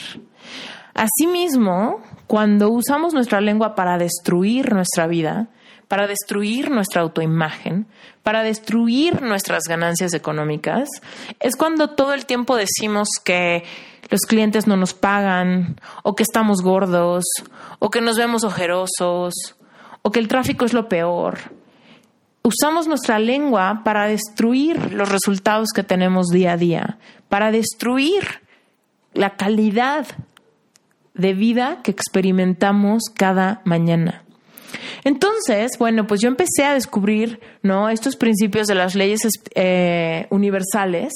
[0.95, 5.49] Asimismo, cuando usamos nuestra lengua para destruir nuestra vida,
[5.89, 7.87] para destruir nuestra autoimagen,
[8.23, 10.89] para destruir nuestras ganancias económicas,
[11.41, 13.65] es cuando todo el tiempo decimos que
[14.09, 17.25] los clientes no nos pagan, o que estamos gordos,
[17.81, 19.35] o que nos vemos ojerosos,
[20.03, 21.39] o que el tráfico es lo peor.
[22.43, 28.43] Usamos nuestra lengua para destruir los resultados que tenemos día a día, para destruir
[29.13, 30.07] la calidad
[31.15, 34.25] de vida que experimentamos cada mañana.
[35.05, 37.89] Entonces, bueno, pues yo empecé a descubrir, ¿no?
[37.89, 39.21] Estos principios de las leyes
[39.55, 41.13] eh, universales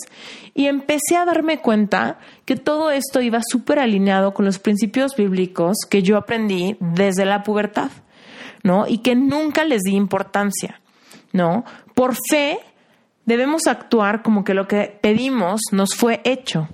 [0.55, 5.77] y empecé a darme cuenta que todo esto iba súper alineado con los principios bíblicos
[5.89, 7.91] que yo aprendí desde la pubertad,
[8.63, 8.87] ¿no?
[8.87, 10.81] Y que nunca les di importancia,
[11.33, 11.65] ¿no?
[11.95, 12.59] Por fe
[13.25, 16.69] debemos actuar como que lo que pedimos nos fue hecho.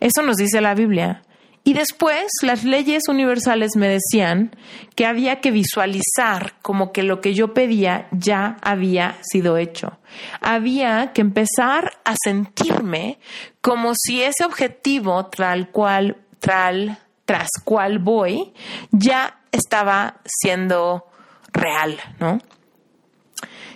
[0.00, 1.22] Eso nos dice la Biblia.
[1.66, 4.54] Y después las leyes universales me decían
[4.94, 9.98] que había que visualizar como que lo que yo pedía ya había sido hecho.
[10.42, 13.18] Había que empezar a sentirme
[13.62, 18.52] como si ese objetivo tal cual, tras cual voy,
[18.90, 21.06] ya estaba siendo
[21.50, 22.40] real, ¿no?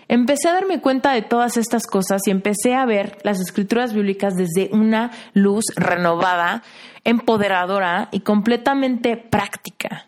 [0.09, 4.35] Empecé a darme cuenta de todas estas cosas y empecé a ver las escrituras bíblicas
[4.35, 6.63] desde una luz renovada,
[7.05, 10.07] empoderadora y completamente práctica.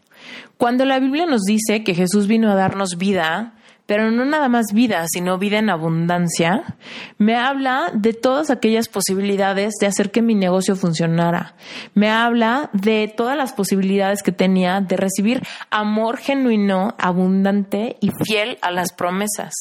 [0.56, 3.54] Cuando la Biblia nos dice que Jesús vino a darnos vida,
[3.90, 6.76] pero no nada más vida, sino vida en abundancia,
[7.18, 11.56] me habla de todas aquellas posibilidades de hacer que mi negocio funcionara.
[11.94, 18.58] Me habla de todas las posibilidades que tenía de recibir amor genuino, abundante y fiel
[18.62, 19.54] a las promesas.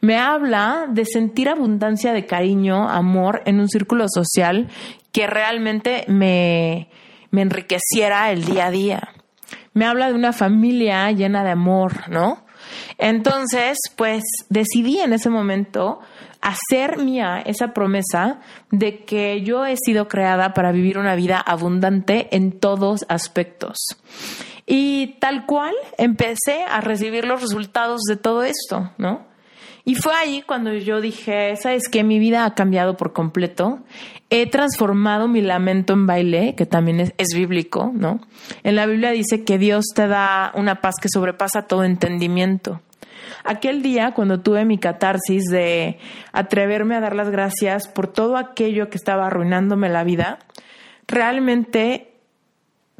[0.00, 4.68] Me habla de sentir abundancia de cariño, amor en un círculo social
[5.12, 6.88] que realmente me,
[7.30, 9.08] me enriqueciera el día a día.
[9.72, 12.44] Me habla de una familia llena de amor, ¿no?
[12.98, 16.00] Entonces, pues decidí en ese momento
[16.40, 22.34] hacer mía esa promesa de que yo he sido creada para vivir una vida abundante
[22.34, 23.78] en todos aspectos.
[24.66, 29.29] Y tal cual empecé a recibir los resultados de todo esto, ¿no?
[29.90, 32.04] Y fue ahí cuando yo dije, ¿sabes qué?
[32.04, 33.80] Mi vida ha cambiado por completo.
[34.30, 38.20] He transformado mi lamento en baile, que también es, bíblico, ¿no?
[38.62, 42.80] En la Biblia dice que Dios te da una paz que sobrepasa todo entendimiento.
[43.42, 45.98] Aquel día, cuando tuve mi catarsis de
[46.30, 50.38] atreverme a dar las gracias por todo aquello que estaba arruinándome la vida,
[51.08, 52.09] realmente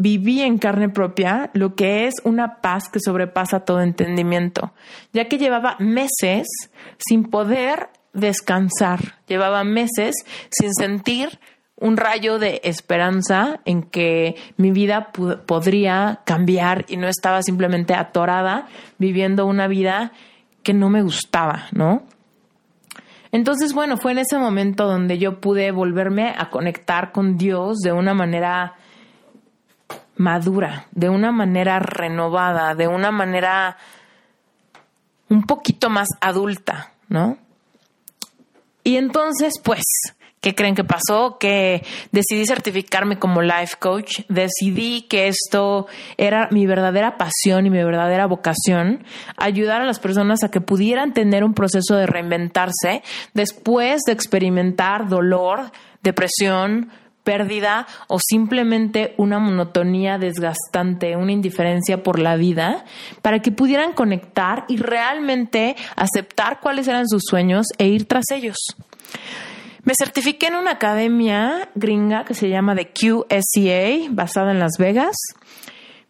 [0.01, 4.73] viví en carne propia lo que es una paz que sobrepasa todo entendimiento,
[5.13, 6.49] ya que llevaba meses
[6.97, 10.15] sin poder descansar, llevaba meses
[10.51, 11.39] sin sentir
[11.77, 18.69] un rayo de esperanza en que mi vida podría cambiar y no estaba simplemente atorada
[18.97, 20.13] viviendo una vida
[20.63, 22.05] que no me gustaba, ¿no?
[23.33, 27.93] Entonces, bueno, fue en ese momento donde yo pude volverme a conectar con Dios de
[27.93, 28.77] una manera
[30.21, 33.79] madura, de una manera renovada, de una manera
[35.31, 37.39] un poquito más adulta, ¿no?
[38.85, 39.83] Y entonces, pues,
[40.43, 41.39] ¿qué creen que pasó?
[41.41, 45.87] Que decidí certificarme como life coach, decidí que esto
[46.19, 49.05] era mi verdadera pasión y mi verdadera vocación,
[49.39, 53.03] ayudar a las personas a que pudieran tener un proceso de reinventarse
[53.33, 56.91] después de experimentar dolor, depresión,
[57.25, 62.85] pérdida o simplemente una monotonía desgastante, una indiferencia por la vida,
[63.23, 68.57] para que pudieran conectar y realmente aceptar cuáles eran sus sueños e ir tras ellos.
[69.83, 75.17] Me certifiqué en una academia gringa que se llama The QSCA, basada en Las Vegas.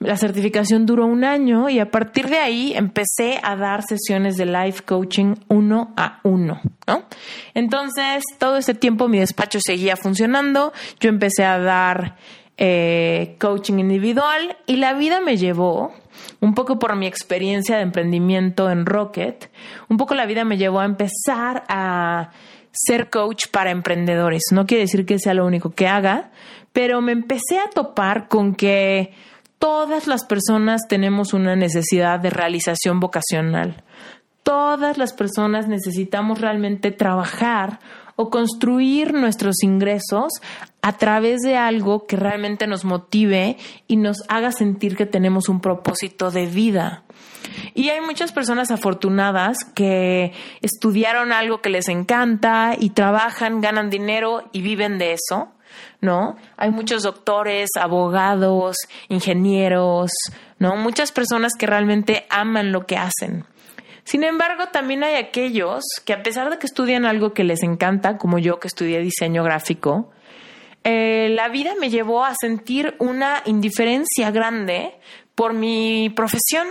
[0.00, 4.46] La certificación duró un año y a partir de ahí empecé a dar sesiones de
[4.46, 7.04] life coaching uno a uno, ¿no?
[7.52, 10.72] Entonces, todo ese tiempo mi despacho seguía funcionando.
[11.00, 12.16] Yo empecé a dar
[12.56, 15.92] eh, coaching individual y la vida me llevó,
[16.40, 19.50] un poco por mi experiencia de emprendimiento en Rocket,
[19.90, 22.30] un poco la vida me llevó a empezar a
[22.72, 24.44] ser coach para emprendedores.
[24.50, 26.30] No quiere decir que sea lo único que haga,
[26.72, 29.12] pero me empecé a topar con que
[29.60, 33.84] todas las personas tenemos una necesidad de realización vocacional.
[34.42, 37.78] Todas las personas necesitamos realmente trabajar
[38.16, 40.32] o construir nuestros ingresos
[40.82, 45.60] a través de algo que realmente nos motive y nos haga sentir que tenemos un
[45.60, 47.04] propósito de vida.
[47.74, 50.32] Y hay muchas personas afortunadas que
[50.62, 55.52] estudiaron algo que les encanta y trabajan, ganan dinero y viven de eso,
[56.00, 56.36] ¿no?
[56.56, 58.76] Hay muchos doctores, abogados,
[59.08, 60.10] ingenieros,
[60.58, 60.76] ¿no?
[60.76, 63.44] Muchas personas que realmente aman lo que hacen.
[64.04, 68.16] Sin embargo, también hay aquellos que a pesar de que estudian algo que les encanta,
[68.16, 70.10] como yo que estudié diseño gráfico,
[70.84, 74.94] eh, la vida me llevó a sentir una indiferencia grande
[75.34, 76.66] por mi profesión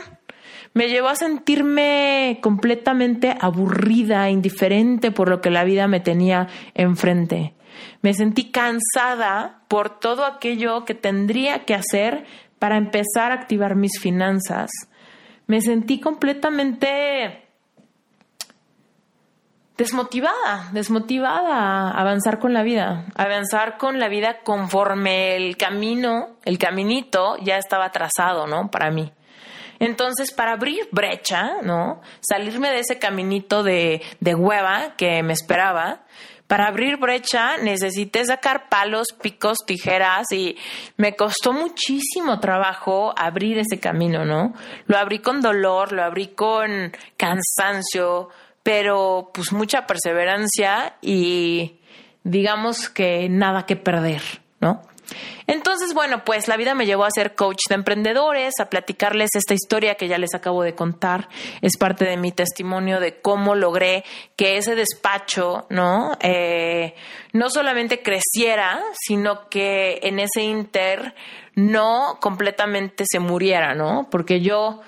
[0.73, 7.53] me llevó a sentirme completamente aburrida, indiferente por lo que la vida me tenía enfrente.
[8.01, 12.25] Me sentí cansada por todo aquello que tendría que hacer
[12.57, 14.69] para empezar a activar mis finanzas.
[15.47, 17.45] Me sentí completamente
[19.79, 26.57] desmotivada, desmotivada a avanzar con la vida, avanzar con la vida conforme el camino, el
[26.57, 28.69] caminito ya estaba trazado, ¿no?
[28.69, 29.13] Para mí.
[29.79, 32.01] Entonces, para abrir brecha, ¿no?
[32.19, 36.01] Salirme de ese caminito de, de hueva que me esperaba,
[36.49, 40.57] para abrir brecha necesité sacar palos, picos, tijeras y
[40.97, 44.55] me costó muchísimo trabajo abrir ese camino, ¿no?
[44.87, 48.29] Lo abrí con dolor, lo abrí con cansancio,
[48.63, 51.81] pero pues mucha perseverancia y
[52.23, 54.23] digamos que nada que perder,
[54.59, 54.81] ¿no?
[55.47, 59.53] Entonces, bueno, pues la vida me llevó a ser coach de emprendedores, a platicarles esta
[59.53, 61.29] historia que ya les acabo de contar.
[61.61, 64.03] Es parte de mi testimonio de cómo logré
[64.35, 66.17] que ese despacho, ¿no?
[66.21, 66.95] Eh,
[67.33, 71.15] no solamente creciera, sino que en ese inter
[71.55, 74.07] no completamente se muriera, ¿no?
[74.09, 74.81] Porque yo,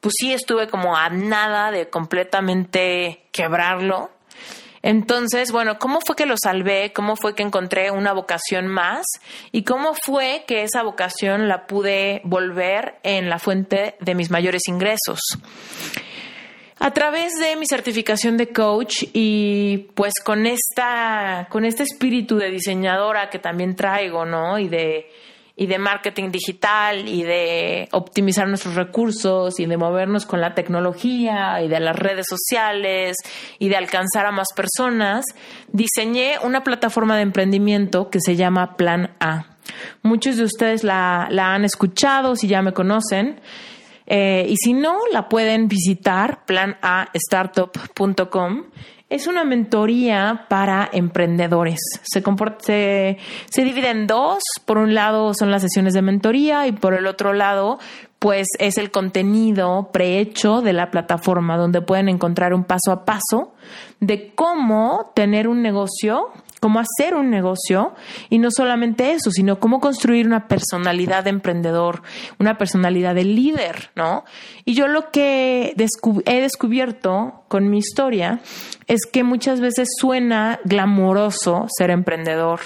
[0.00, 4.10] pues sí estuve como a nada de completamente quebrarlo
[4.82, 6.92] entonces, bueno, ¿cómo fue que lo salvé?
[6.92, 9.04] ¿Cómo fue que encontré una vocación más?
[9.52, 14.62] ¿Y cómo fue que esa vocación la pude volver en la fuente de mis mayores
[14.68, 15.20] ingresos?
[16.80, 22.50] A través de mi certificación de coach y pues con esta con este espíritu de
[22.50, 24.60] diseñadora que también traigo, ¿no?
[24.60, 25.10] Y de
[25.58, 31.60] y de marketing digital y de optimizar nuestros recursos y de movernos con la tecnología
[31.60, 33.16] y de las redes sociales
[33.58, 35.24] y de alcanzar a más personas,
[35.72, 39.46] diseñé una plataforma de emprendimiento que se llama Plan A.
[40.02, 43.40] Muchos de ustedes la, han escuchado si ya me conocen.
[44.06, 48.66] Eh, y si no, la pueden visitar planastartup.com
[49.10, 51.80] es una mentoría para emprendedores.
[52.02, 52.22] Se,
[52.58, 54.42] se, se, divide en dos.
[54.66, 57.78] Por un lado son las sesiones de mentoría y por el otro lado,
[58.18, 63.54] pues es el contenido prehecho de la plataforma donde pueden encontrar un paso a paso
[64.00, 66.30] de cómo tener un negocio
[66.60, 67.94] cómo hacer un negocio
[68.30, 72.02] y no solamente eso, sino cómo construir una personalidad de emprendedor,
[72.38, 74.24] una personalidad de líder, ¿no?
[74.64, 78.40] Y yo lo que he descubierto con mi historia
[78.86, 82.60] es que muchas veces suena glamoroso ser emprendedor,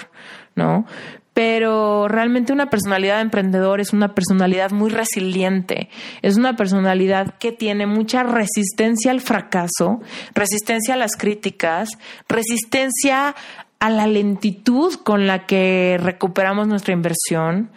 [0.55, 0.85] ¿no?
[1.33, 5.89] pero realmente una personalidad de emprendedor es una personalidad muy resiliente,
[6.21, 10.01] es una personalidad que tiene mucha resistencia al fracaso,
[10.35, 11.89] resistencia a las críticas,
[12.29, 13.35] resistencia
[13.83, 17.69] a la lentitud con la que recuperamos nuestra inversión,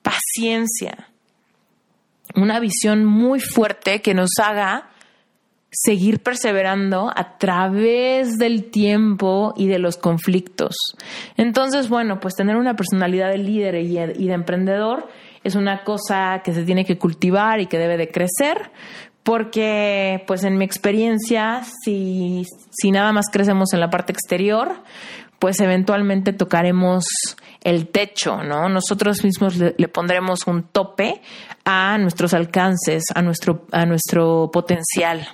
[0.00, 1.08] paciencia,
[2.34, 4.88] una visión muy fuerte que nos haga
[5.70, 10.74] seguir perseverando a través del tiempo y de los conflictos.
[11.36, 15.06] Entonces, bueno, pues tener una personalidad de líder y de emprendedor
[15.44, 18.70] es una cosa que se tiene que cultivar y que debe de crecer,
[19.22, 24.82] porque pues en mi experiencia, si, si nada más crecemos en la parte exterior,
[25.42, 27.04] pues eventualmente tocaremos
[27.64, 28.68] el techo, ¿no?
[28.68, 31.20] Nosotros mismos le, pondremos un tope
[31.64, 35.26] a nuestros alcances, a nuestro, a nuestro potencial.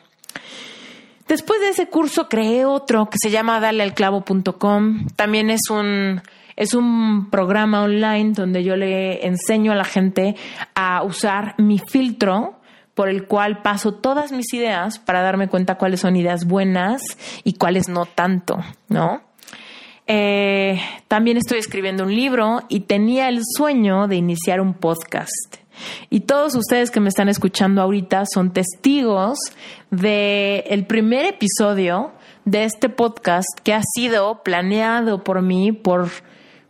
[1.26, 5.08] Después de ese curso creé otro que se llama dalealclavo.com.
[5.14, 6.22] También es un,
[6.56, 10.36] es un programa online donde yo le enseño a la gente
[10.74, 12.60] a usar mi filtro
[12.94, 17.02] por el cual paso todas mis ideas para darme cuenta cuáles son ideas buenas
[17.44, 18.56] y cuáles no tanto,
[18.88, 19.27] ¿no?
[20.08, 25.56] Eh, también estoy escribiendo un libro y tenía el sueño de iniciar un podcast.
[26.10, 29.38] Y todos ustedes que me están escuchando ahorita son testigos
[29.90, 32.12] de el primer episodio
[32.46, 36.10] de este podcast que ha sido planeado por mí por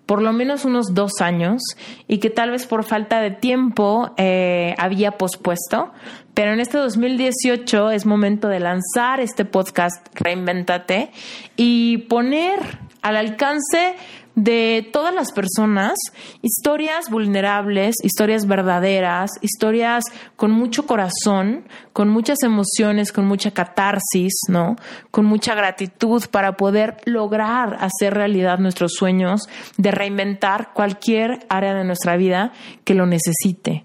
[0.05, 1.61] por lo menos unos dos años
[2.07, 5.93] y que tal vez por falta de tiempo eh, había pospuesto.
[6.33, 11.11] Pero en este 2018 es momento de lanzar este podcast Reinventate
[11.57, 13.95] y poner al alcance
[14.35, 15.99] de todas las personas,
[16.43, 20.05] historias vulnerables, historias verdaderas, historias
[20.37, 24.77] con mucho corazón, con muchas emociones, con mucha catarsis, ¿no?
[25.11, 31.85] Con mucha gratitud para poder lograr hacer realidad nuestros sueños de reinventar cualquier área de
[31.85, 32.53] nuestra vida
[32.85, 33.83] que lo necesite.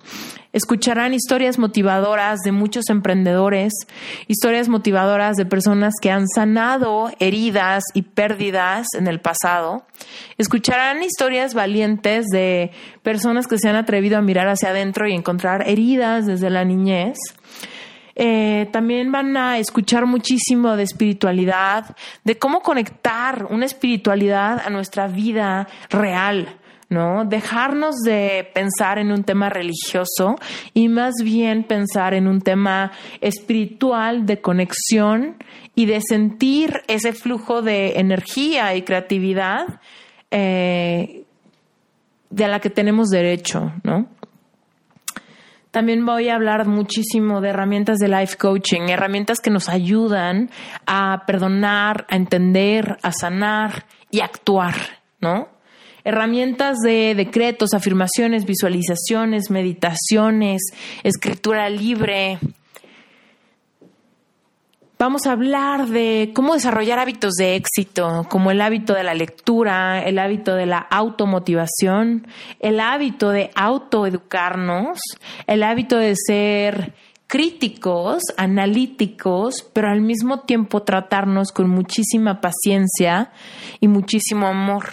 [0.54, 3.74] Escucharán historias motivadoras de muchos emprendedores,
[4.28, 9.84] historias motivadoras de personas que han sanado heridas y pérdidas en el pasado.
[10.38, 12.70] Escucharán historias valientes de
[13.01, 17.18] personas que se han atrevido a mirar hacia adentro y encontrar heridas desde la niñez.
[18.16, 25.08] Eh, también van a escuchar muchísimo de espiritualidad, de cómo conectar una espiritualidad a nuestra
[25.08, 26.60] vida real.
[26.93, 27.25] ¿No?
[27.25, 30.35] Dejarnos de pensar en un tema religioso
[30.73, 35.37] y más bien pensar en un tema espiritual de conexión
[35.75, 39.79] y de sentir ese flujo de energía y creatividad
[40.31, 41.25] eh,
[42.29, 43.73] de la que tenemos derecho.
[45.71, 50.51] También voy a hablar muchísimo de herramientas de life coaching, herramientas que nos ayudan
[50.85, 54.75] a perdonar, a entender, a sanar y actuar,
[55.19, 55.53] ¿no?
[56.04, 60.62] Herramientas de decretos, afirmaciones, visualizaciones, meditaciones,
[61.04, 62.39] escritura libre.
[64.99, 70.01] Vamos a hablar de cómo desarrollar hábitos de éxito, como el hábito de la lectura,
[70.01, 72.28] el hábito de la automotivación,
[72.60, 74.99] el hábito de autoeducarnos,
[75.45, 76.93] el hábito de ser
[77.28, 83.32] críticos, analíticos, pero al mismo tiempo tratarnos con muchísima paciencia
[83.82, 84.86] y muchísimo amor.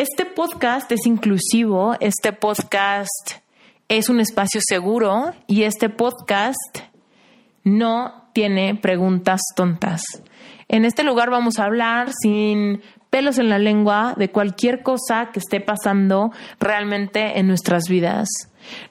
[0.00, 3.32] Este podcast es inclusivo, este podcast
[3.86, 6.78] es un espacio seguro y este podcast
[7.64, 10.00] no tiene preguntas tontas.
[10.68, 12.80] En este lugar vamos a hablar sin
[13.10, 18.26] pelos en la lengua de cualquier cosa que esté pasando realmente en nuestras vidas.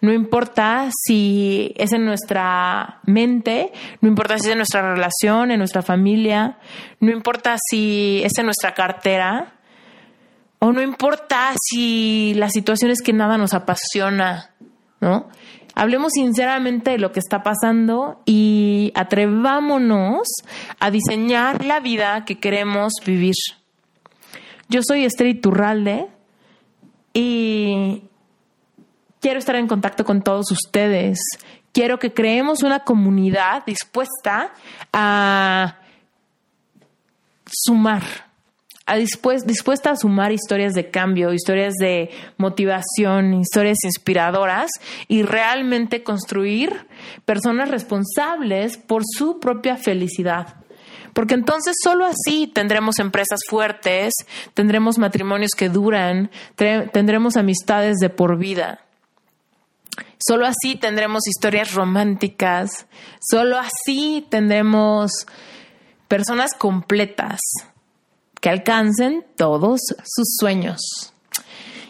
[0.02, 5.58] No importa si es en nuestra mente, no importa si es en nuestra relación, en
[5.58, 6.60] nuestra familia,
[7.00, 9.56] no importa si es en nuestra cartera,
[10.60, 14.52] o no importa si la situación es que nada nos apasiona,
[15.00, 15.30] ¿no?
[15.74, 20.28] Hablemos sinceramente de lo que está pasando y atrevámonos
[20.80, 23.36] a diseñar la vida que queremos vivir.
[24.68, 26.08] Yo soy Esther Iturralde
[27.14, 28.04] y
[29.22, 31.20] quiero estar en contacto con todos ustedes.
[31.72, 34.52] Quiero que creemos una comunidad dispuesta
[34.92, 35.78] a
[37.46, 38.29] sumar
[38.96, 44.70] dispuesta a sumar historias de cambio, historias de motivación, historias inspiradoras
[45.08, 46.88] y realmente construir
[47.26, 50.56] personas responsables por su propia felicidad.
[51.14, 54.14] Porque entonces solo así tendremos empresas fuertes,
[54.54, 58.82] tendremos matrimonios que duran, tendremos amistades de por vida.
[60.18, 62.88] Solo así tendremos historias románticas,
[63.22, 65.12] solo así tendremos
[66.08, 67.40] personas completas
[68.40, 70.80] que alcancen todos sus sueños.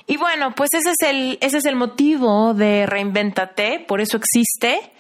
[0.09, 4.91] Y bueno, pues ese es el, ese es el motivo de Reinventate, por eso existe.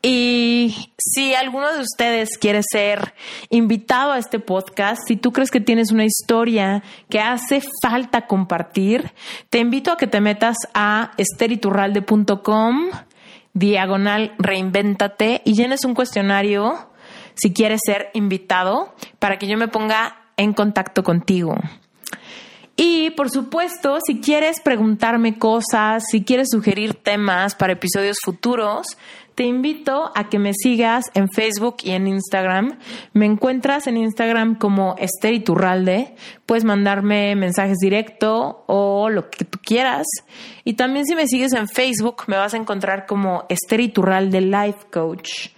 [0.00, 3.14] Y si alguno de ustedes quiere ser
[3.50, 9.12] invitado a este podcast, si tú crees que tienes una historia que hace falta compartir,
[9.50, 12.90] te invito a que te metas a esteriturralde.com,
[13.52, 16.90] diagonal reinventate y llenes un cuestionario
[17.34, 21.56] si quieres ser invitado para que yo me ponga en contacto contigo.
[22.76, 28.86] Y por supuesto, si quieres preguntarme cosas, si quieres sugerir temas para episodios futuros,
[29.34, 32.78] te invito a que me sigas en Facebook y en Instagram.
[33.12, 36.14] Me encuentras en Instagram como Esther Iturralde.
[36.46, 40.06] Puedes mandarme mensajes directo o lo que tú quieras.
[40.62, 44.86] Y también si me sigues en Facebook, me vas a encontrar como Esther Iturralde Life
[44.92, 45.48] Coach.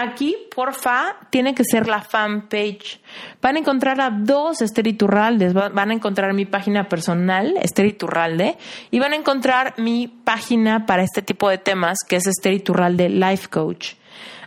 [0.00, 3.00] Aquí, porfa, tiene que ser la fanpage.
[3.42, 5.52] Van a encontrar a dos Esther Iturraldes.
[5.52, 8.56] Van a encontrar mi página personal, Esther Iturralde,
[8.92, 13.08] y van a encontrar mi página para este tipo de temas, que es Esther Iturralde
[13.08, 13.94] Life Coach.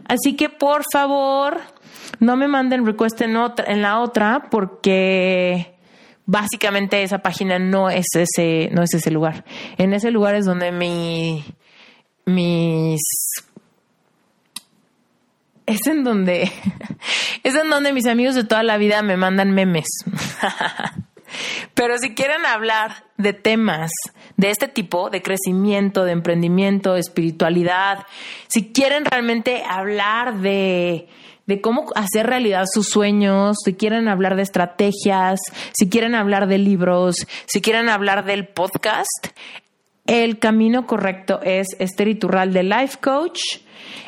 [0.08, 1.60] Así que, por favor,
[2.22, 5.76] no me manden request en, en la otra porque
[6.26, 9.44] básicamente esa página no es ese, no es ese lugar.
[9.78, 11.44] En ese lugar es donde mi,
[12.24, 13.02] mis
[15.66, 16.52] es en donde
[17.44, 19.88] es en donde mis amigos de toda la vida me mandan memes.
[21.74, 23.92] Pero si quieren hablar de temas
[24.38, 28.06] de este tipo, de crecimiento, de emprendimiento, de espiritualidad,
[28.48, 31.08] si quieren realmente hablar de,
[31.46, 35.40] de cómo hacer realidad sus sueños, si quieren hablar de estrategias,
[35.74, 39.28] si quieren hablar de libros, si quieren hablar del podcast,
[40.12, 43.40] el camino correcto es Esther Iturralde Life Coach.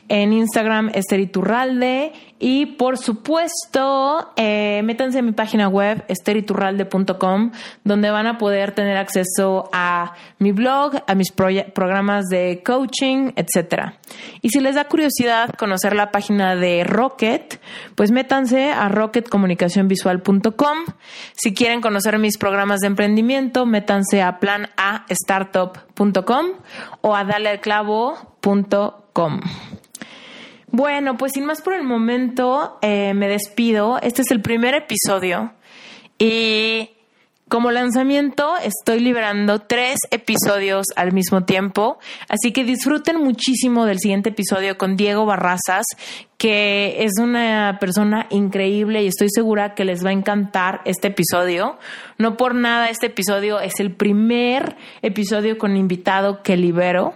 [0.09, 2.11] En Instagram Esther Iturralde
[2.45, 7.51] y por supuesto eh, métanse en mi página web esteriturralde.com
[7.85, 13.93] donde van a poder tener acceso a mi blog, a mis programas de coaching, etc.
[14.41, 17.61] Y si les da curiosidad conocer la página de Rocket,
[17.95, 20.79] pues métanse a rocketcomunicacionvisual.com.
[21.41, 26.45] Si quieren conocer mis programas de emprendimiento, métanse a planastartup.com
[26.99, 29.39] o a dalealclavo.com.
[30.75, 33.99] Bueno, pues sin más por el momento, eh, me despido.
[34.01, 35.53] Este es el primer episodio
[36.17, 36.89] y
[37.53, 44.29] como lanzamiento estoy liberando tres episodios al mismo tiempo, así que disfruten muchísimo del siguiente
[44.29, 45.85] episodio con Diego Barrazas,
[46.39, 51.77] que es una persona increíble y estoy segura que les va a encantar este episodio.
[52.17, 57.13] No por nada este episodio es el primer episodio con invitado que libero.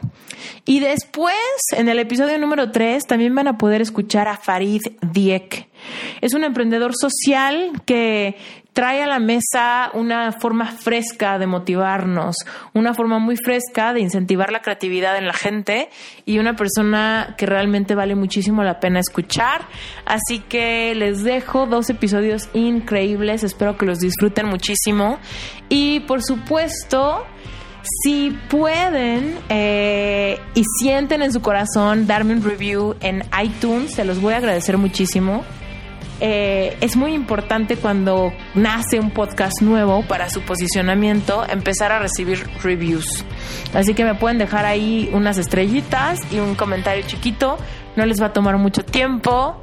[0.65, 1.35] Y después,
[1.75, 5.67] en el episodio número 3, también van a poder escuchar a Farid Diek.
[6.21, 8.35] Es un emprendedor social que
[8.77, 12.35] trae a la mesa una forma fresca de motivarnos,
[12.75, 15.89] una forma muy fresca de incentivar la creatividad en la gente
[16.25, 19.61] y una persona que realmente vale muchísimo la pena escuchar.
[20.05, 25.17] Así que les dejo dos episodios increíbles, espero que los disfruten muchísimo
[25.69, 27.25] y por supuesto...
[28.03, 34.19] Si pueden eh, y sienten en su corazón darme un review en iTunes, se los
[34.19, 35.45] voy a agradecer muchísimo.
[36.19, 42.47] Eh, es muy importante cuando nace un podcast nuevo para su posicionamiento empezar a recibir
[42.63, 43.23] reviews.
[43.73, 47.57] Así que me pueden dejar ahí unas estrellitas y un comentario chiquito.
[47.95, 49.61] No les va a tomar mucho tiempo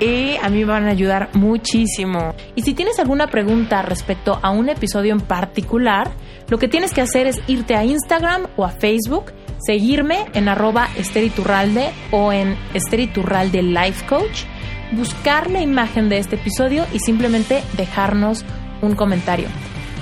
[0.00, 2.34] y a mí me van a ayudar muchísimo.
[2.54, 6.10] Y si tienes alguna pregunta respecto a un episodio en particular,
[6.48, 10.88] lo que tienes que hacer es irte a Instagram o a Facebook, seguirme en arroba
[10.96, 14.44] esteriturralde o en esteriturralde life coach
[14.92, 18.44] buscar la imagen de este episodio y simplemente dejarnos
[18.82, 19.48] un comentario.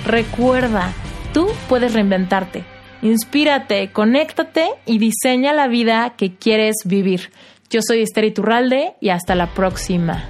[0.05, 0.93] Recuerda,
[1.33, 2.63] tú puedes reinventarte.
[3.01, 7.31] Inspírate, conéctate y diseña la vida que quieres vivir.
[7.69, 10.29] Yo soy Esther Iturralde y hasta la próxima.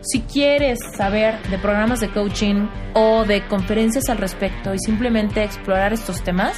[0.00, 5.92] Si quieres saber de programas de coaching o de conferencias al respecto y simplemente explorar
[5.92, 6.56] estos temas,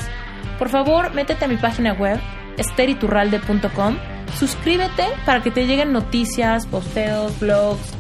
[0.59, 2.21] por favor métete a mi página web
[2.57, 3.97] esteriturralde.com
[4.39, 7.93] Suscríbete para que te lleguen noticias, posteos, blogs.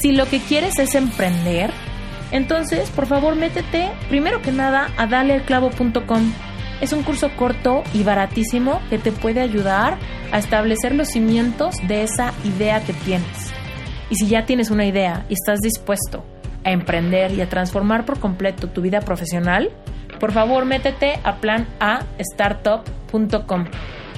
[0.00, 1.70] Si lo que quieres es emprender,
[2.30, 6.32] entonces por favor métete primero que nada a dalealclavo.com.
[6.80, 9.98] Es un curso corto y baratísimo que te puede ayudar
[10.30, 13.52] a establecer los cimientos de esa idea que tienes.
[14.10, 16.24] Y si ya tienes una idea y estás dispuesto
[16.64, 19.70] a emprender y a transformar por completo tu vida profesional,
[20.20, 23.64] por favor métete a planastartup.com.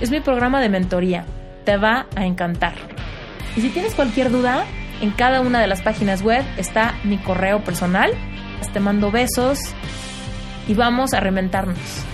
[0.01, 1.25] Es mi programa de mentoría
[1.65, 2.75] te va a encantar.
[3.57, 4.65] Y si tienes cualquier duda,
[5.01, 8.11] en cada una de las páginas web está mi correo personal.
[8.73, 9.59] Te mando besos
[10.69, 12.10] y vamos a reventarnos.